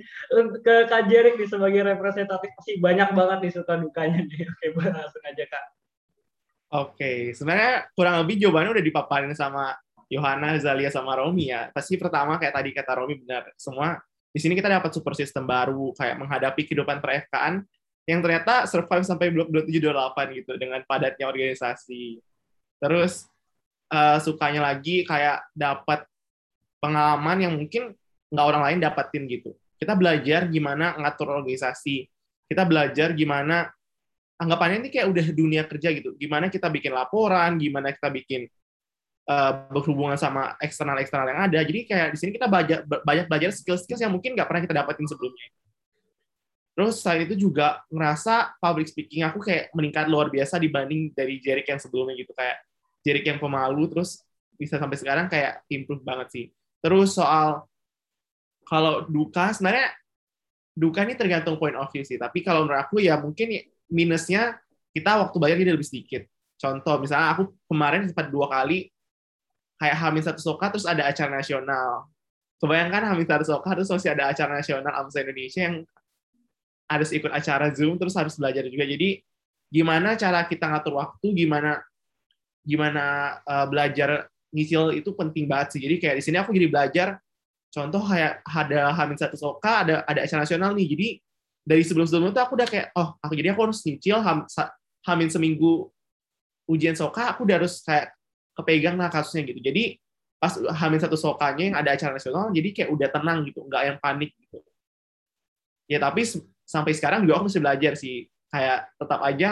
[0.61, 4.45] ke Kak Jerik nih sebagai representatif pasti banyak banget nih suka dukanya nih.
[4.49, 5.65] Oke, langsung aja Kak.
[6.71, 9.75] Oke, sebenarnya kurang lebih jawabannya udah dipaparin sama
[10.07, 11.69] Yohana, Zalia, sama Romi ya.
[11.73, 13.99] Pasti pertama kayak tadi kata Romi benar, semua
[14.31, 17.27] di sini kita dapat super sistem baru kayak menghadapi kehidupan per
[18.11, 22.19] yang ternyata survive sampai blok 2728 gitu dengan padatnya organisasi.
[22.83, 23.23] Terus
[23.87, 26.03] uh, sukanya lagi kayak dapat
[26.83, 27.95] pengalaman yang mungkin
[28.27, 29.55] nggak orang lain dapatin gitu.
[29.79, 32.03] Kita belajar gimana ngatur organisasi.
[32.51, 33.71] Kita belajar gimana
[34.35, 36.11] anggapannya ini kayak udah dunia kerja gitu.
[36.19, 38.51] Gimana kita bikin laporan, gimana kita bikin
[39.31, 41.59] uh, berhubungan sama eksternal-eksternal yang ada.
[41.63, 42.51] Jadi kayak di sini kita
[42.83, 45.47] banyak belajar skill-skill yang mungkin nggak pernah kita dapatin sebelumnya.
[46.71, 51.67] Terus selain itu juga ngerasa public speaking aku kayak meningkat luar biasa dibanding dari Jerick
[51.67, 52.31] yang sebelumnya gitu.
[52.31, 52.63] Kayak
[53.03, 54.23] Jerick yang pemalu, terus
[54.55, 56.45] bisa sampai sekarang kayak improve banget sih.
[56.79, 57.65] Terus soal
[58.63, 59.91] kalau duka sebenarnya
[60.71, 62.15] duka ini tergantung point of view sih.
[62.15, 63.51] Tapi kalau menurut aku ya mungkin
[63.91, 64.55] minusnya
[64.95, 66.23] kita waktu bayar jadi lebih sedikit.
[66.55, 68.87] Contoh misalnya aku kemarin sempat dua kali
[69.81, 72.05] kayak Hamin satu Soka terus ada acara nasional.
[72.61, 75.75] Kebayangkan Hamin satu Soka terus masih ada acara nasional AMSA Indonesia yang
[76.91, 78.83] harus ikut acara Zoom terus harus belajar juga.
[78.83, 79.23] Jadi
[79.71, 81.79] gimana cara kita ngatur waktu, gimana
[82.67, 85.81] gimana uh, belajar nyicil itu penting banget sih.
[85.81, 87.07] Jadi kayak di sini aku jadi belajar
[87.71, 90.87] contoh kayak ada Hamin satu Soka, ada ada acara nasional nih.
[90.91, 91.07] Jadi
[91.63, 94.43] dari sebelum-sebelumnya tuh aku udah kayak, oh, aku jadi aku harus nyicil ham,
[95.07, 95.87] Hamin seminggu
[96.67, 98.11] ujian Soka, aku udah harus kayak
[98.57, 99.63] kepegang lah kasusnya gitu.
[99.63, 99.95] Jadi
[100.41, 103.97] pas Hamin satu Sokanya yang ada acara nasional, jadi kayak udah tenang gitu, nggak yang
[104.01, 104.57] panik gitu.
[105.85, 106.25] Ya tapi
[106.71, 108.31] sampai sekarang juga aku masih belajar sih.
[108.47, 109.49] Kayak tetap aja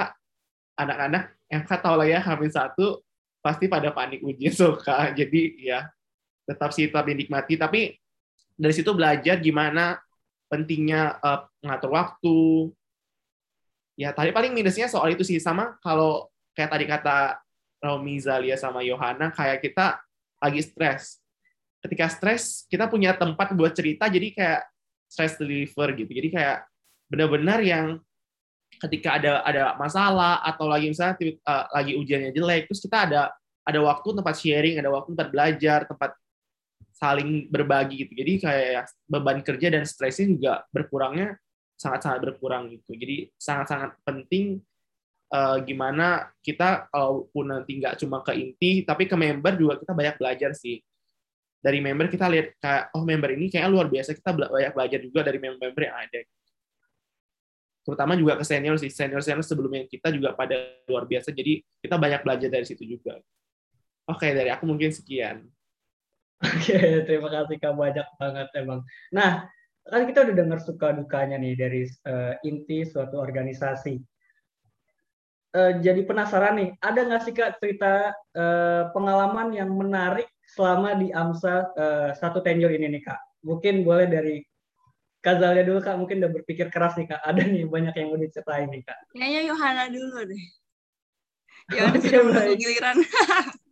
[0.80, 3.04] anak-anak yang tahu lah ya Hamin satu
[3.44, 5.12] pasti pada panik ujian Soka.
[5.12, 5.92] Jadi ya
[6.48, 7.60] tetap sih tetap dinikmati.
[7.60, 7.92] Tapi
[8.56, 10.00] dari situ belajar gimana
[10.48, 12.40] pentingnya uh, ngatur waktu.
[14.00, 17.18] Ya tadi paling minusnya soal itu sih sama kalau kayak tadi kata
[17.84, 20.00] Romi Zalia sama Yohana kayak kita
[20.40, 21.20] lagi stres.
[21.84, 24.62] Ketika stres kita punya tempat buat cerita jadi kayak
[25.12, 26.12] stress reliever gitu.
[26.12, 26.70] Jadi kayak
[27.10, 28.00] benar-benar yang
[28.80, 33.22] ketika ada ada masalah atau lagi misalnya uh, lagi ujiannya jelek terus kita ada
[33.70, 36.12] ada waktu tempat sharing, ada waktu tempat belajar, tempat
[36.98, 38.14] saling berbagi gitu.
[38.18, 41.38] Jadi kayak beban kerja dan stresnya juga berkurangnya
[41.78, 42.92] sangat-sangat berkurang gitu.
[42.98, 44.60] Jadi sangat-sangat penting
[45.32, 50.16] uh, gimana kita kalaupun nanti nggak cuma ke inti, tapi ke member juga kita banyak
[50.18, 50.82] belajar sih.
[51.60, 55.20] Dari member kita lihat kayak oh member ini kayaknya luar biasa, kita banyak belajar juga
[55.28, 56.20] dari member-member yang ada.
[57.90, 60.54] Terutama juga ke senior sih, senior-senior sebelumnya kita juga pada
[60.86, 63.18] luar biasa, jadi kita banyak belajar dari situ juga.
[64.06, 65.42] Oke, dari aku mungkin sekian.
[66.38, 66.78] Oke,
[67.10, 68.86] terima kasih Kak banyak banget emang.
[69.10, 69.50] Nah,
[69.90, 73.98] kan kita udah dengar suka dukanya nih dari uh, inti suatu organisasi.
[75.50, 81.10] Uh, jadi penasaran nih, ada nggak sih Kak cerita uh, pengalaman yang menarik selama di
[81.10, 83.42] AMSA uh, satu tenure ini nih Kak?
[83.42, 84.46] Mungkin boleh dari
[85.20, 87.20] Kazalia dulu Kak, mungkin udah berpikir keras nih Kak.
[87.20, 88.98] Ada nih banyak yang mau diceritain nih Kak.
[89.12, 90.44] Kayaknya Yohana dulu deh.
[91.70, 92.98] Ya udah sudah giliran.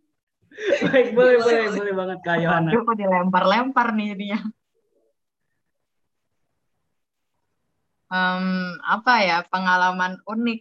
[0.86, 2.70] Baik, boleh, boleh, boleh, boleh banget Kak Yohana.
[2.70, 4.38] Aduh, kok dilempar-lempar nih dia.
[8.06, 10.60] Um, apa ya, pengalaman unik.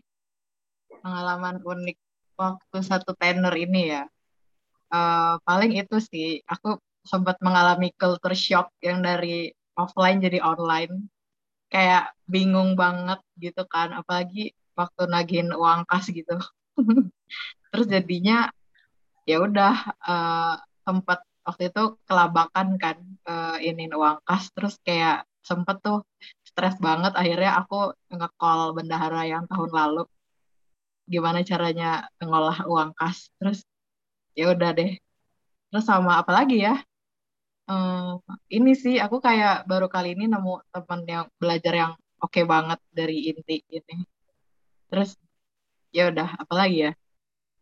[1.06, 1.98] Pengalaman unik
[2.38, 4.04] waktu satu tenor ini ya.
[4.90, 11.08] Uh, paling itu sih, aku sempat mengalami culture shock yang dari offline jadi online.
[11.70, 16.36] Kayak bingung banget gitu kan, apalagi waktu nagihin uang kas gitu.
[17.72, 18.50] Terus jadinya
[19.28, 19.76] ya udah
[20.08, 20.56] uh,
[20.88, 24.50] tempat waktu itu kelabakan kan uh, ini uang kas.
[24.56, 26.04] Terus kayak sempet tuh
[26.44, 30.04] stres banget akhirnya aku nge-call bendahara yang tahun lalu.
[31.08, 33.28] Gimana caranya ngolah uang kas.
[33.40, 33.60] Terus
[34.38, 34.96] ya udah deh.
[35.68, 36.80] Terus sama apa lagi ya
[37.68, 41.92] um, ini sih aku kayak baru kali ini nemu teman yang belajar yang
[42.24, 43.96] oke okay banget dari inti ini
[44.88, 45.20] terus
[45.92, 46.92] ya udah apa lagi ya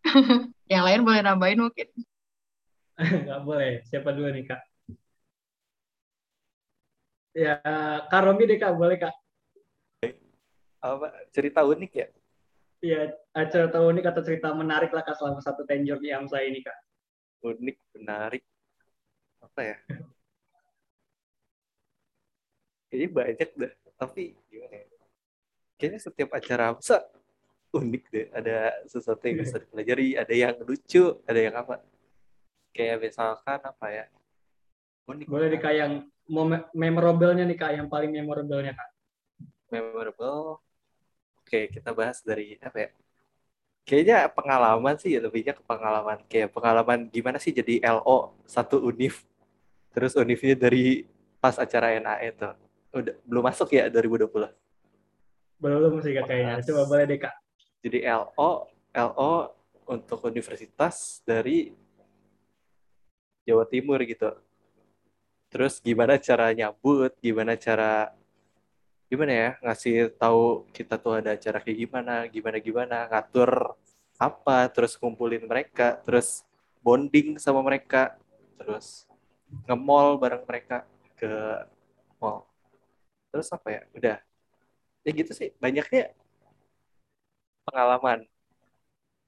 [0.72, 1.88] Yang lain boleh nambahin mungkin.
[3.26, 3.72] Nggak boleh.
[3.86, 4.62] Siapa dulu nih, Kak?
[7.36, 7.56] Ya,
[8.08, 8.74] Kak Romi deh, Kak.
[8.80, 9.16] Boleh, Kak.
[10.80, 11.12] Apa?
[11.34, 12.08] Cerita unik ya?
[12.86, 13.02] Iya,
[13.50, 16.78] cerita unik atau cerita menarik lah, Kak, selama satu tenure di AMSA ini, Kak.
[17.44, 18.44] Unik, menarik.
[19.46, 19.78] Apa ya?
[22.90, 23.74] Kayaknya banyak deh.
[23.96, 24.88] Tapi gimana ya?
[25.78, 26.98] Kayaknya setiap acara AMSA
[27.76, 28.28] unik deh.
[28.34, 28.58] Ada
[28.90, 31.84] sesuatu yang bisa dipelajari ada yang lucu ada yang apa.
[32.74, 34.06] Kayak misalkan apa ya?
[35.06, 35.28] Unik.
[35.30, 35.92] Boleh nih kak yang
[36.74, 38.90] memorable-nya nih kak yang paling memorable-nya kak.
[39.70, 40.64] Memorable.
[41.46, 42.90] Oke kita bahas dari apa ya?
[43.86, 46.18] Kayaknya pengalaman sih lebihnya ke pengalaman.
[46.26, 49.22] Kayak pengalaman gimana sih jadi LO satu univ
[49.96, 51.08] terus univnya dari
[51.40, 52.54] pas acara NAE tuh.
[52.92, 54.52] Udah belum masuk ya 2020
[55.60, 56.54] belum sih kak kayaknya.
[56.62, 57.36] Coba boleh deh kak.
[57.82, 58.52] Jadi LO
[58.92, 59.34] LO
[59.86, 61.72] untuk universitas dari
[63.46, 64.34] Jawa Timur gitu.
[65.50, 68.12] Terus gimana cara nyambut gimana cara
[69.06, 73.78] gimana ya ngasih tahu kita tuh ada acara kayak gimana gimana gimana ngatur
[74.18, 76.42] apa terus kumpulin mereka terus
[76.82, 78.18] bonding sama mereka
[78.58, 79.05] terus
[79.66, 80.86] nge-mall bareng mereka
[81.20, 81.32] ke
[82.20, 82.46] mall.
[83.32, 83.82] Terus apa ya?
[83.98, 84.18] Udah.
[85.06, 85.50] Ya gitu sih.
[85.62, 86.12] Banyaknya
[87.66, 88.26] pengalaman.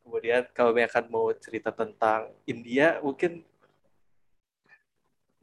[0.07, 3.43] Kemudian kalau akan mau cerita tentang India, mungkin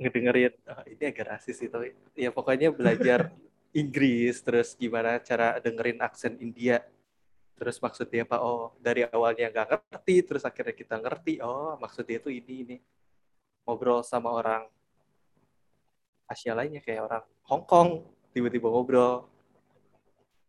[0.00, 3.30] ngedengerin, oh, ini agak rasis sih, tapi ya pokoknya belajar
[3.80, 6.82] Inggris, terus gimana cara dengerin aksen India,
[7.58, 12.30] terus maksudnya apa, oh dari awalnya nggak ngerti, terus akhirnya kita ngerti, oh maksudnya itu
[12.30, 12.76] ini, ini.
[13.64, 14.68] Ngobrol sama orang
[16.29, 17.88] Asia lainnya, kayak orang Hong Kong,
[18.33, 19.29] tiba-tiba ngobrol.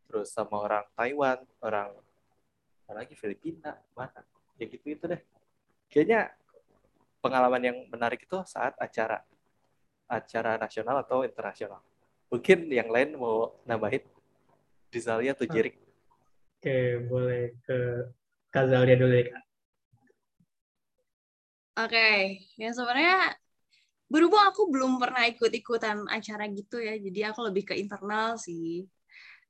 [0.08, 1.92] Terus sama orang Taiwan, orang
[2.88, 4.24] apalagi Filipina mana?
[4.56, 5.20] Ya gitu itu deh.
[5.92, 6.32] Kayaknya
[7.20, 9.20] pengalaman yang menarik itu saat acara
[10.08, 11.82] acara nasional atau internasional.
[12.32, 14.06] Mungkin yang lain mau nambahin?
[14.94, 15.76] Rizalia atau Jirik?
[16.62, 18.08] Oke boleh ke
[18.48, 19.45] Kazalia dulu ya
[21.76, 22.08] oke
[22.60, 23.36] ya sebenarnya
[24.06, 28.86] berhubung aku belum pernah ikut-ikutan acara gitu ya jadi aku lebih ke internal sih.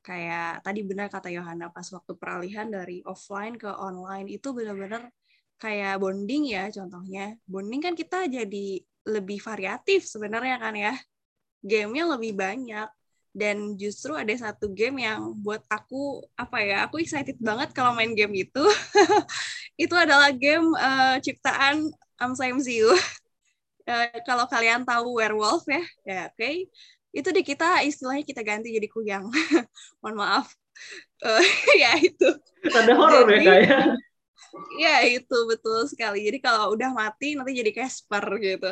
[0.05, 5.09] Kayak tadi benar kata Yohana pas waktu peralihan dari offline ke online itu benar-benar
[5.57, 7.35] kayak bonding ya contohnya.
[7.49, 8.67] Bonding kan kita jadi
[9.05, 10.93] lebih variatif sebenarnya kan ya.
[11.65, 12.89] Gamenya lebih banyak.
[13.35, 18.13] Dan justru ada satu game yang buat aku apa ya aku excited banget kalau main
[18.15, 18.63] game itu.
[19.83, 26.37] Itu adalah game uh, ciptaan Amsa MCU uh, kalau kalian tahu Werewolf ya ya oke
[26.37, 26.67] okay
[27.15, 29.31] itu di kita istilahnya kita ganti jadi kuyang.
[30.03, 30.51] Mohon maaf.
[31.23, 31.39] Uh,
[31.81, 32.27] ya itu.
[32.67, 33.95] Ada horor ya kayak.
[34.75, 36.27] Ya itu betul sekali.
[36.27, 38.69] Jadi kalau udah mati nanti jadi Casper gitu.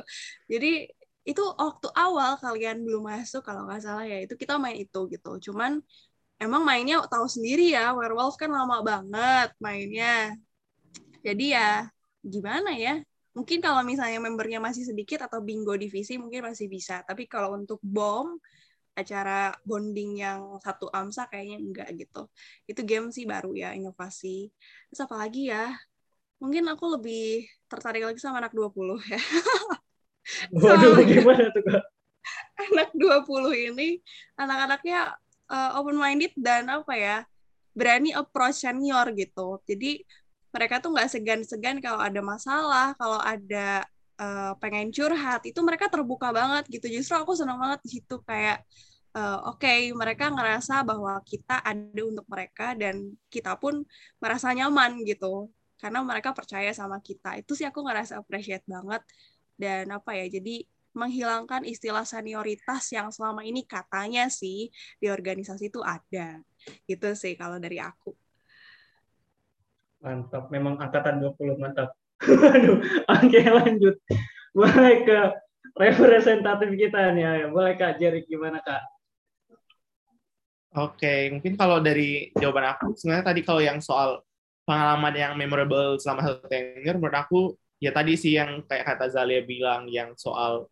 [0.52, 0.92] Jadi
[1.24, 5.40] itu waktu awal kalian belum masuk kalau nggak salah ya itu kita main itu gitu.
[5.40, 5.80] Cuman
[6.36, 10.36] emang mainnya tahu sendiri ya werewolf kan lama banget mainnya
[11.24, 11.70] jadi ya
[12.20, 13.00] gimana ya
[13.34, 17.02] mungkin kalau misalnya membernya masih sedikit atau bingo divisi mungkin masih bisa.
[17.06, 18.38] Tapi kalau untuk bom
[18.94, 22.30] acara bonding yang satu AMSA kayaknya enggak gitu.
[22.70, 24.54] Itu game sih baru ya inovasi.
[24.90, 25.74] Terus apa lagi ya?
[26.38, 29.22] Mungkin aku lebih tertarik lagi sama anak 20 ya.
[30.54, 31.84] Waduh, gimana tuh kak?
[32.72, 34.00] anak 20 ini
[34.40, 35.18] anak-anaknya
[35.52, 37.18] uh, open minded dan apa ya
[37.74, 39.60] berani approach senior gitu.
[39.66, 40.06] Jadi
[40.54, 43.84] mereka tuh nggak segan-segan kalau ada masalah kalau ada
[44.22, 48.62] uh, pengen curhat itu mereka terbuka banget gitu justru aku senang banget di situ kayak
[49.18, 53.82] uh, oke okay, mereka ngerasa bahwa kita ada untuk mereka dan kita pun
[54.22, 55.50] merasa nyaman gitu
[55.82, 59.04] karena mereka percaya sama kita itu sih aku ngerasa appreciate banget
[59.58, 64.70] dan apa ya jadi menghilangkan istilah senioritas yang selama ini katanya sih
[65.02, 66.40] di organisasi itu ada.
[66.86, 68.14] Gitu sih kalau dari aku.
[70.04, 71.96] Mantap, memang angkatan 20 mantap.
[72.56, 73.96] Aduh, oke lanjut.
[74.52, 75.20] Boleh ke
[75.80, 77.48] representatif kita nih, ya.
[77.48, 78.84] boleh Kak Jerry gimana Kak?
[80.74, 84.26] Oke, mungkin kalau dari jawaban aku, sebenarnya tadi kalau yang soal
[84.66, 87.40] pengalaman yang memorable selama satu tenure, menurut aku
[87.78, 90.66] ya tadi sih yang kayak kata Zalia bilang yang soal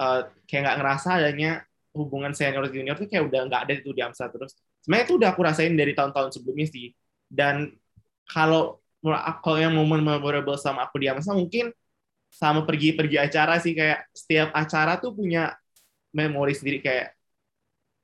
[0.00, 1.62] uh, kayak nggak ngerasa adanya
[1.96, 4.52] hubungan senior junior tuh kayak udah nggak ada itu di AMSA terus.
[4.84, 6.92] Sebenarnya itu udah aku rasain dari tahun-tahun sebelumnya sih.
[7.26, 7.70] Dan
[8.26, 8.82] kalau
[9.42, 11.70] kalau yang momen memorable sama aku di AMSA mungkin
[12.26, 15.54] sama pergi-pergi acara sih kayak setiap acara tuh punya
[16.10, 17.14] memori sendiri kayak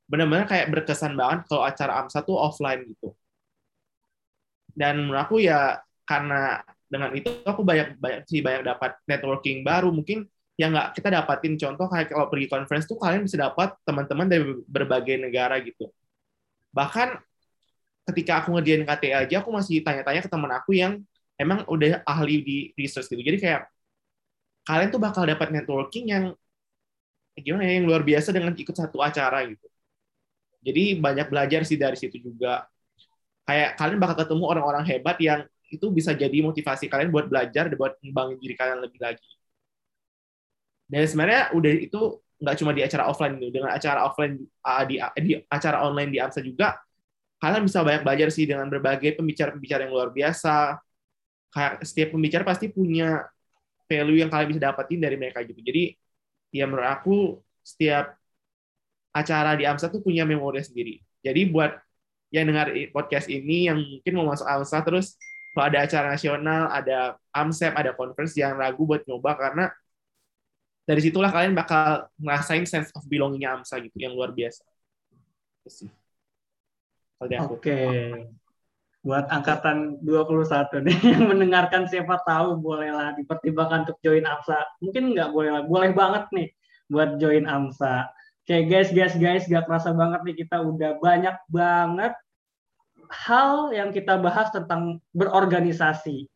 [0.07, 3.13] benar-benar kayak berkesan banget kalau acara AMSA tuh offline gitu.
[4.73, 9.89] Dan menurut aku ya karena dengan itu aku banyak banyak sih banyak dapat networking baru
[9.89, 10.29] mungkin
[10.61, 14.45] yang nggak kita dapatin contoh kayak kalau pergi conference tuh kalian bisa dapat teman-teman dari
[14.69, 15.89] berbagai negara gitu
[16.69, 17.17] bahkan
[18.09, 20.99] ketika aku ngerjain KTA aja aku masih tanya-tanya ke teman aku yang
[21.39, 23.23] emang udah ahli di research gitu.
[23.23, 23.61] Jadi kayak
[24.67, 26.25] kalian tuh bakal dapat networking yang
[27.39, 29.67] gimana ya yang luar biasa dengan ikut satu acara gitu.
[30.63, 32.67] Jadi banyak belajar sih dari situ juga.
[33.43, 37.77] Kayak kalian bakal ketemu orang-orang hebat yang itu bisa jadi motivasi kalian buat belajar dan
[37.81, 39.27] buat mengembangin diri kalian lebih lagi.
[40.87, 42.01] Dan sebenarnya udah itu
[42.43, 43.51] nggak cuma di acara offline gitu.
[43.59, 44.35] Dengan acara offline
[44.87, 46.77] di, di acara online di AMSA juga
[47.43, 50.79] kalian bisa banyak belajar sih dengan berbagai pembicara-pembicara yang luar biasa.
[51.83, 53.27] Setiap pembicara pasti punya
[53.91, 55.59] value yang kalian bisa dapetin dari mereka gitu.
[55.59, 55.99] Jadi
[56.55, 57.17] ya menurut aku
[57.67, 58.15] setiap
[59.11, 61.03] acara di AMSA tuh punya memori sendiri.
[61.19, 61.75] Jadi buat
[62.33, 65.19] yang dengar podcast ini yang mungkin mau masuk AMSA terus
[65.53, 69.65] kalau ada acara nasional, ada AMSEP, ada conference yang ragu buat nyoba karena
[70.89, 74.65] dari situlah kalian bakal ngerasain sense of belongingnya AMSA gitu yang luar biasa.
[77.23, 77.39] Oke.
[77.59, 78.27] Okay.
[79.03, 84.63] Buat angkatan 21 nih yang mendengarkan siapa tahu bolehlah dipertimbangkan untuk join AMSA.
[84.79, 86.49] Mungkin nggak boleh lah, boleh banget nih
[86.87, 88.11] buat join AMSA.
[88.43, 92.15] Oke okay, guys, guys, guys, gak kerasa banget nih kita udah banyak banget
[93.07, 96.27] hal yang kita bahas tentang berorganisasi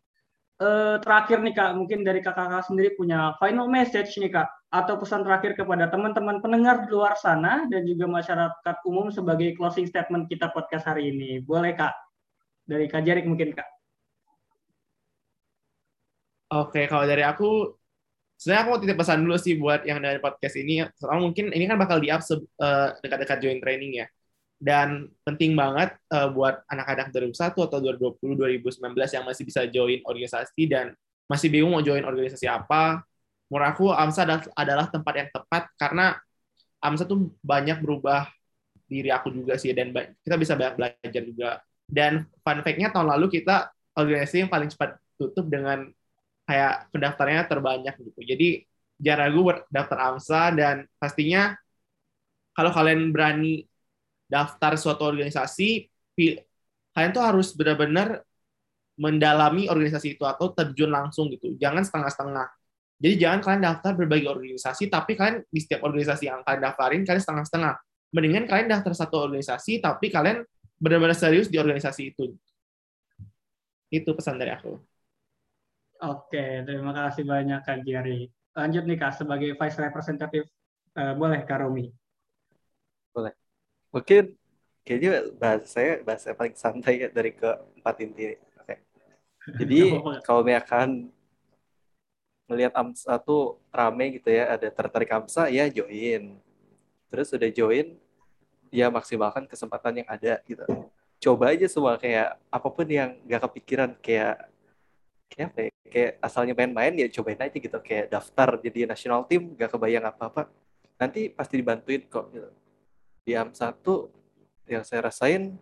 [0.61, 5.23] eh, terakhir nih Kak, mungkin dari kakak-kakak sendiri punya final message nih Kak, atau pesan
[5.23, 10.51] terakhir kepada teman-teman pendengar di luar sana dan juga masyarakat umum sebagai closing statement kita
[10.51, 11.39] podcast hari ini.
[11.41, 11.95] Boleh Kak?
[12.67, 13.69] Dari Kak Jarik mungkin Kak.
[16.47, 17.75] Oke, kalau dari aku,
[18.39, 20.83] sebenarnya aku mau titip pesan dulu sih buat yang dari podcast ini.
[20.99, 24.07] Soalnya mungkin ini kan bakal di-up uh, dekat-dekat join training ya
[24.57, 30.62] dan penting banget uh, buat anak-anak 2001 atau 2020 2019 yang masih bisa join organisasi
[30.64, 30.97] dan
[31.29, 33.05] masih bingung mau join organisasi apa
[33.47, 36.18] menurut aku AMSA adalah tempat yang tepat karena
[36.82, 38.28] AMSA tuh banyak berubah
[38.86, 39.90] diri aku juga sih dan
[40.22, 41.51] kita bisa banyak belajar juga
[41.86, 45.90] dan fun fact-nya tahun lalu kita organisasi yang paling cepat tutup dengan
[46.47, 48.49] kayak pendaftarnya terbanyak gitu jadi
[49.03, 51.59] jangan ragu buat daftar AMSA dan pastinya
[52.57, 53.68] kalau kalian berani
[54.26, 55.86] daftar suatu organisasi,
[56.97, 58.24] kalian tuh harus benar-benar
[58.97, 61.53] mendalami organisasi itu atau terjun langsung gitu.
[61.61, 62.49] Jangan setengah-setengah.
[62.97, 67.22] Jadi jangan kalian daftar berbagai organisasi, tapi kalian di setiap organisasi yang kalian daftarin, kalian
[67.22, 67.74] setengah-setengah.
[68.16, 70.40] Mendingan kalian daftar satu organisasi, tapi kalian
[70.80, 72.32] benar-benar serius di organisasi itu.
[73.92, 74.80] Itu pesan dari aku.
[76.01, 78.28] Oke, terima kasih banyak Kak Giari.
[78.57, 80.49] Lanjut nih Kak, sebagai Vice Representative,
[80.97, 81.92] uh, boleh Kak Romi?
[83.12, 83.36] Boleh
[83.97, 84.36] mungkin
[84.84, 88.36] kayaknya bahasa saya bahasa paling santai ya dari keempat inti.
[88.61, 88.74] Oke.
[89.57, 89.78] Jadi
[90.28, 91.09] kalau misalkan
[92.47, 96.38] melihat AMSA tuh rame gitu ya, ada tertarik AMSA ya join.
[97.11, 97.86] Terus udah join,
[98.70, 100.62] ya maksimalkan kesempatan yang ada gitu.
[101.22, 104.47] Coba aja semua kayak apa pun yang gak kepikiran kayak
[105.26, 105.70] kayak apa ya?
[105.86, 107.78] kayak asalnya main-main ya cobain aja gitu.
[107.82, 110.51] Kayak daftar jadi national team gak kebayang apa-apa.
[110.97, 112.51] Nanti pasti dibantuin kok gitu.
[113.26, 114.12] Di AM satu
[114.70, 115.59] yang saya rasain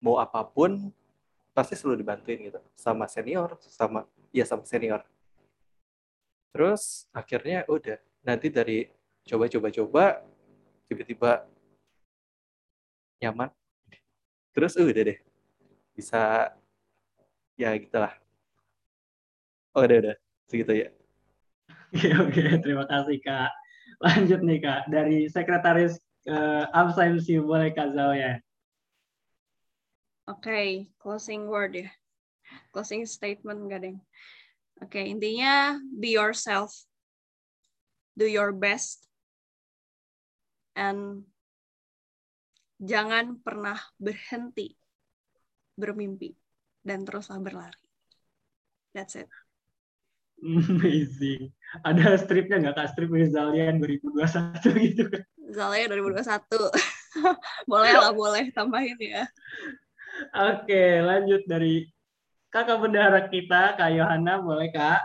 [0.00, 0.92] mau apa pun
[1.56, 2.60] pasti selalu dibantuin gitu.
[2.76, 5.00] Sama senior sama ya sama senior
[6.54, 8.88] terus akhirnya udah nanti dari
[9.28, 10.24] coba-coba-coba
[10.88, 11.44] tiba-tiba
[13.20, 13.50] nyaman.
[14.56, 15.18] Terus udah deh
[15.92, 16.52] bisa
[17.58, 18.14] ya gitulah.
[19.76, 20.16] Oh udah udah
[20.48, 20.88] segitu ya.
[21.92, 23.50] Oke oke terima kasih kak.
[23.98, 28.38] Lanjut nih kak dari sekretaris uh, AMSA MC boleh kak ya?
[30.28, 30.68] Oke, okay,
[31.00, 31.88] closing word ya.
[32.76, 33.96] Closing statement gak deh.
[34.78, 36.70] Oke, okay, intinya be yourself.
[38.14, 39.06] Do your best.
[40.78, 41.26] And
[42.78, 44.78] jangan pernah berhenti
[45.74, 46.34] bermimpi
[46.86, 47.82] dan teruslah berlari.
[48.94, 49.26] That's it.
[50.38, 51.50] Amazing.
[51.82, 52.88] Ada stripnya nggak kak?
[52.94, 55.22] Strip Zalia 2021 gitu kan?
[55.50, 56.70] Zalia 2021.
[57.70, 59.26] boleh lah, boleh tambahin ya.
[60.34, 61.86] Oke, lanjut dari
[62.48, 65.00] kakak bendahara kita, Kak Yohana, boleh Kak?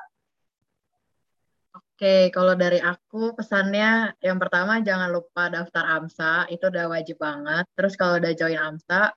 [1.74, 7.64] Oke, kalau dari aku pesannya yang pertama jangan lupa daftar AMSA, itu udah wajib banget.
[7.78, 9.14] Terus kalau udah join AMSA,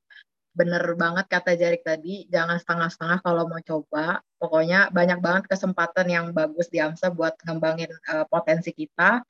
[0.53, 4.21] bener banget kata Jarik tadi, jangan setengah-setengah kalau mau coba.
[4.37, 9.25] Pokoknya banyak banget kesempatan yang bagus di AMSA buat ngembangin uh, potensi kita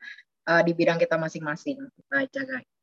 [0.47, 1.80] uh, di bidang kita masing-masing.
[1.80, 2.76] Kita aja guys.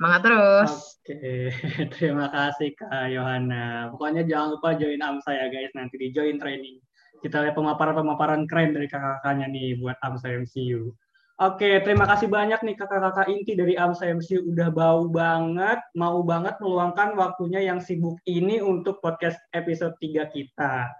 [0.00, 0.72] Semangat terus.
[1.04, 1.52] Oke,
[2.00, 3.92] terima kasih Kak Yohana.
[3.92, 6.80] Pokoknya jangan lupa join AMSA ya guys, nanti di join training.
[7.20, 10.96] Kita lihat pemaparan-pemaparan keren dari kakak-kakaknya nih buat AMSA MCU.
[11.44, 14.40] Oke, terima kasih banyak nih kakak-kakak inti dari AMSA MCU.
[14.48, 20.96] Udah bau banget, mau banget meluangkan waktunya yang sibuk ini untuk podcast episode 3 kita.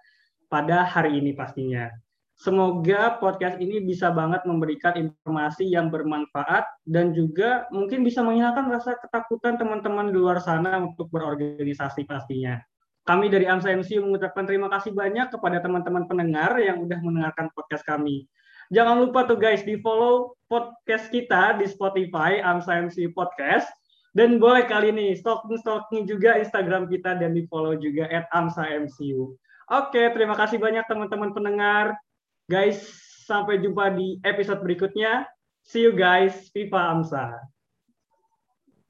[0.53, 1.89] Pada hari ini pastinya.
[2.41, 8.97] Semoga podcast ini bisa banget memberikan informasi yang bermanfaat dan juga mungkin bisa menghilangkan rasa
[8.97, 12.57] ketakutan teman-teman di luar sana untuk berorganisasi pastinya.
[13.05, 17.84] Kami dari AMSA MC mengucapkan terima kasih banyak kepada teman-teman pendengar yang udah mendengarkan podcast
[17.84, 18.24] kami.
[18.72, 23.68] Jangan lupa tuh guys di follow podcast kita di Spotify AMSA MC Podcast
[24.16, 28.88] dan boleh kali ini stalking stalking juga Instagram kita dan di follow juga at AMSA
[28.88, 29.36] MCU.
[29.68, 32.01] Oke, terima kasih banyak teman-teman pendengar.
[32.51, 32.83] Guys,
[33.31, 35.23] sampai jumpa di episode berikutnya.
[35.63, 37.31] See you guys, Viva Amsa.